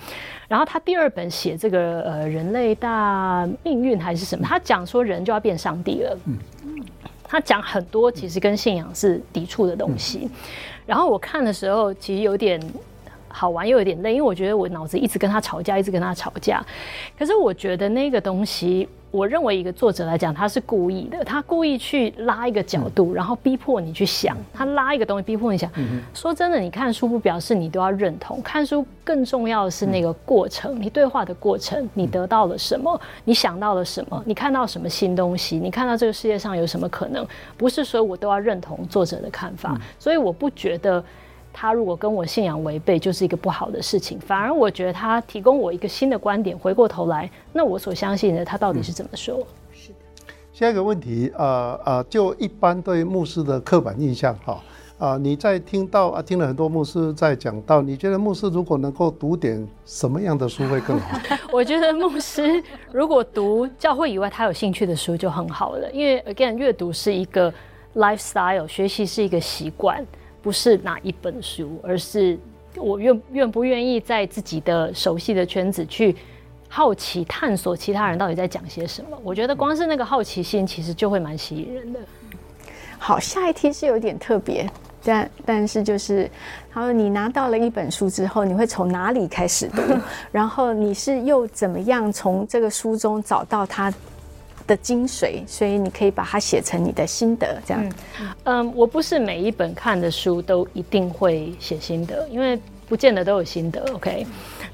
[0.48, 6.18] 然后他第二本写这个呃人类大命运还是什么，他讲说人就要变上帝了。
[7.34, 10.30] 他讲很多其实跟信仰是抵触的东西，
[10.86, 12.62] 然后我看的时候其实有点
[13.34, 16.66] 好玩又有点累，因为我觉得我脑子一直跟他吵架，一直跟他吵架。
[17.20, 18.88] 可是我觉得那个东西。
[19.14, 24.36] 我认为一个作者来讲，他是故意的，他故意去拉一个角度，然后逼迫你去想。
[24.52, 25.70] 他拉一个东西，逼迫你想。
[26.16, 37.24] 说真的，你看书不表示你都要认同，看书更重要的是那个过程，你对话的过程，你得到了什么，你想到了什么，你看到什么新东西，你看到这个世界上有什么可能，
[37.56, 39.80] 不是说我都要认同作者的看法。
[40.00, 41.04] 所以我不觉得。
[41.54, 44.20] 他如果跟我信仰违背，就是一个不好的事情。
[44.20, 46.58] 反而我觉得他提供我一个新的观点。
[46.58, 49.38] 回过头来，那我所相信的，他到底是怎么说？
[49.38, 49.96] 嗯、是的。
[50.52, 54.62] 下一个问题，呃呃，就一般对牧师的刻板印象，哈，
[54.98, 61.18] 啊，你在听到啊，听了很多牧师在讲到，你觉得牧师如果能够读点什么样的书会更好？
[61.52, 67.54] 我觉得牧师如果读教会以外他有兴趣的书就很好了，因为 again，阅读是一个
[67.96, 70.06] lifestyle，学习是一个习惯。
[70.44, 72.38] 不是哪一本书，而是
[72.76, 76.16] 我愿愿不愿意在自己的熟悉的圈子去
[76.68, 79.18] 好奇探索其他人到底在讲些什么。
[79.24, 82.00] 我觉得光是那个好奇心，其实就会蛮吸引人的。
[83.00, 84.70] 好，下一题是有点特别，
[85.04, 86.30] 但但是就是，
[86.72, 89.82] 他说你拿到了一本书之后，你会从哪里开始读？
[90.32, 93.94] 然后你是又怎么样从这个书中找到它
[94.68, 97.84] 的精髓，所以你可以把它写成你的心得，这样。
[98.20, 103.84] 嗯，嗯，我不是每一本看的书都一定会写心得，因为不见得都有心得。
[103.94, 104.26] OK，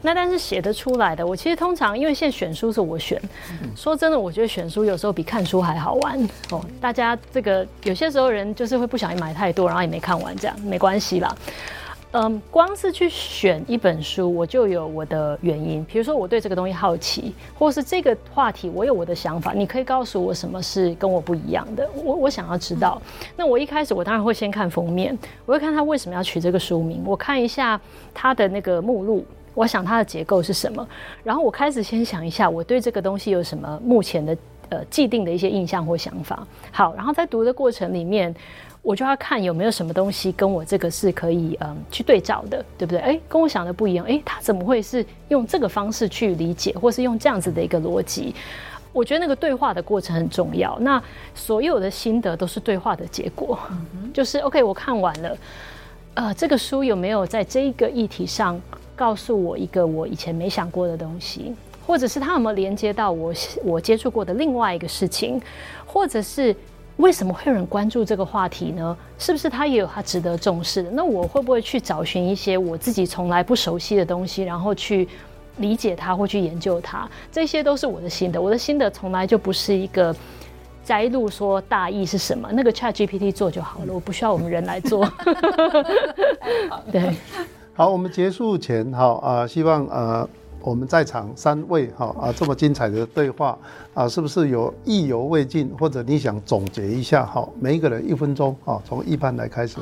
[0.01, 3.21] 那但是写得出来的，我其实通常因为现在选书是我选，
[3.75, 6.63] 说真的，我觉得选书有时候比看书还好玩哦。
[6.81, 11.35] 大家这个有些时候人就是会不小心买太多，然后也没看完，这样没关系啦。
[12.12, 15.86] 嗯，光是去选一本书，我就有我的原因。
[15.86, 21.88] 比如说，我对这个东西好奇，或是这个话题我有我的想法，你可以告诉我什么是跟我不一样的。
[22.03, 22.99] 我我想要知道。
[23.36, 27.80] 那我一开始我当然会先看封面，我会看他为什么要取这个书名，我看一下
[28.12, 30.88] 他的那个目录，我想它的结构是什么。
[31.24, 34.36] 然后我开始先想一下，我对这个东西有什么目前的
[34.70, 36.47] 呃既定的一些印象或想法。
[36.72, 38.34] 好，然后在读的过程里面。
[38.89, 42.99] 我就要看有没有什么东西跟我这个是可以嗯去对照的，对不对？
[42.99, 48.33] 哎，跟我想的不一样，哎，他怎么会是用这个方式去理解，或是用这样子的一个逻辑？
[48.91, 50.75] 我觉得那个对话的过程很重要。
[50.79, 50.99] 那
[51.35, 53.59] 所有的心得都是对话的结果，
[54.11, 55.37] 就是 OK，我看完了，
[56.15, 58.59] 呃，这个书有没有在这一个议题上
[58.95, 61.53] 告诉我一个我以前没想过的东西，
[61.85, 63.31] 或者是他有没有连接到我
[63.63, 65.39] 我接触过的另外一个事情，
[65.85, 66.55] 或者是？
[67.00, 68.95] 为什么会有人关注这个话题呢？
[69.18, 70.91] 是不是他也有他值得重视的？
[70.91, 75.08] 那我会不会去找寻一些我自己从来不熟悉的东西，然后去
[75.58, 77.10] 理解它或去研究它？
[77.32, 78.41] 这些都是我的心得。
[78.41, 80.14] 我的心得从来就不是一个
[80.84, 85.10] 摘录说大意是什么，那个 ChatGPT 做就好了，我不需要我们人来做。
[86.91, 87.16] 对，
[87.74, 90.30] 好，我们结束前，好啊，希望呃。
[90.62, 93.57] 我们在场三位哈啊，这么精彩的对话
[93.93, 97.26] 啊，是不是有意犹未尽，或者你想总结一下？
[97.26, 99.78] 哈，每一个人一分钟啊，从一般来开始。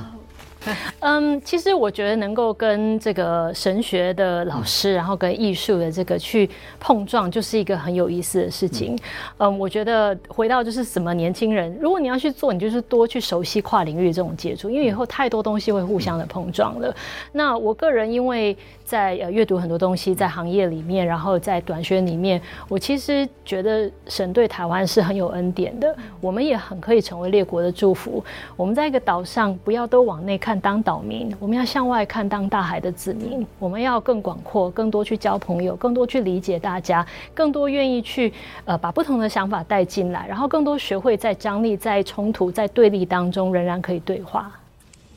[1.00, 6.50] 嗯，其实我觉得能够跟这个神学的老师，然后跟艺术的这个去
[6.80, 8.98] 碰撞，就是一个很有意思的事情。
[9.38, 16.94] 嗯，我觉得回到就是什么年轻人，如果你要去做，你就是多去熟悉跨领域这种接触，因为以后太多东西会互相的碰撞了。
[17.32, 28.24] 那我个人因为在呃阅读很多东西，在行业里面，然后在短宣里面，我其实觉得神对台湾是很有恩典的，我们也很可以成为列国的祝福。
[28.56, 33.46] 我们在一个岛上，不要都往内看当岛民，我们要向外看当大海的子民。
[33.60, 38.34] 我们要更广阔，更多去交朋友，更多去理解大家，更多愿意去
[38.66, 44.52] 呃把不同的想法带进来，然后更多学会在张力、在冲突、在对立当中仍然可以对话。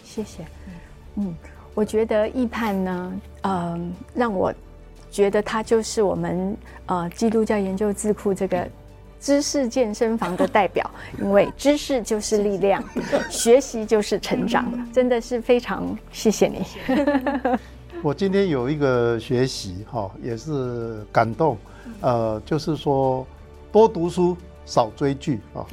[0.02, 0.44] 谢谢。
[1.16, 1.34] 嗯，
[1.74, 3.12] 我觉得奕盼呢，
[3.42, 3.80] 嗯、呃，
[4.14, 4.52] 让我
[5.10, 8.68] 觉得他就是我们呃基督教研究智库这个。
[9.20, 10.90] 知识健身房的代表，
[11.20, 12.82] 因为知识就是力量，
[13.28, 16.64] 学习就是成长，真的是非常谢谢你。
[18.02, 21.58] 我今天有一个学习哈，也是感动，
[22.00, 23.26] 呃，就是说
[23.70, 25.66] 多读书少追剧啊。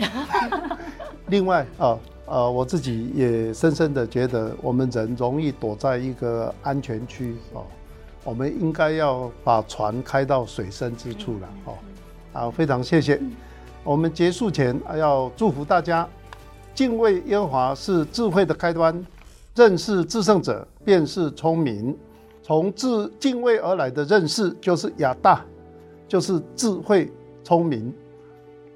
[1.28, 7.64] 另外啊，呃，我自己也深深的觉得，我们人容易躲在一个安全区哦，
[8.26, 11.74] 我们应该要把船开到水深之处了哦。
[12.38, 13.20] 好，非常谢谢。
[13.84, 16.08] 我们结束前要祝福大家，
[16.76, 19.04] 敬畏耶和华是智慧的开端，
[19.56, 21.98] 认识至圣者便是聪明。
[22.44, 25.44] 从自敬畏而来的认识就是亚大，
[26.08, 27.12] 就是智慧
[27.44, 27.92] 聪明。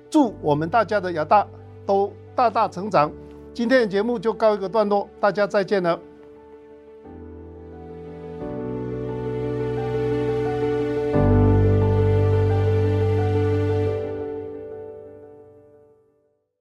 [0.10, 1.46] 祝我们大家的亚大
[1.86, 3.12] 都大大成长。
[3.54, 6.00] 今天的节目就告一个段落，大家再见了。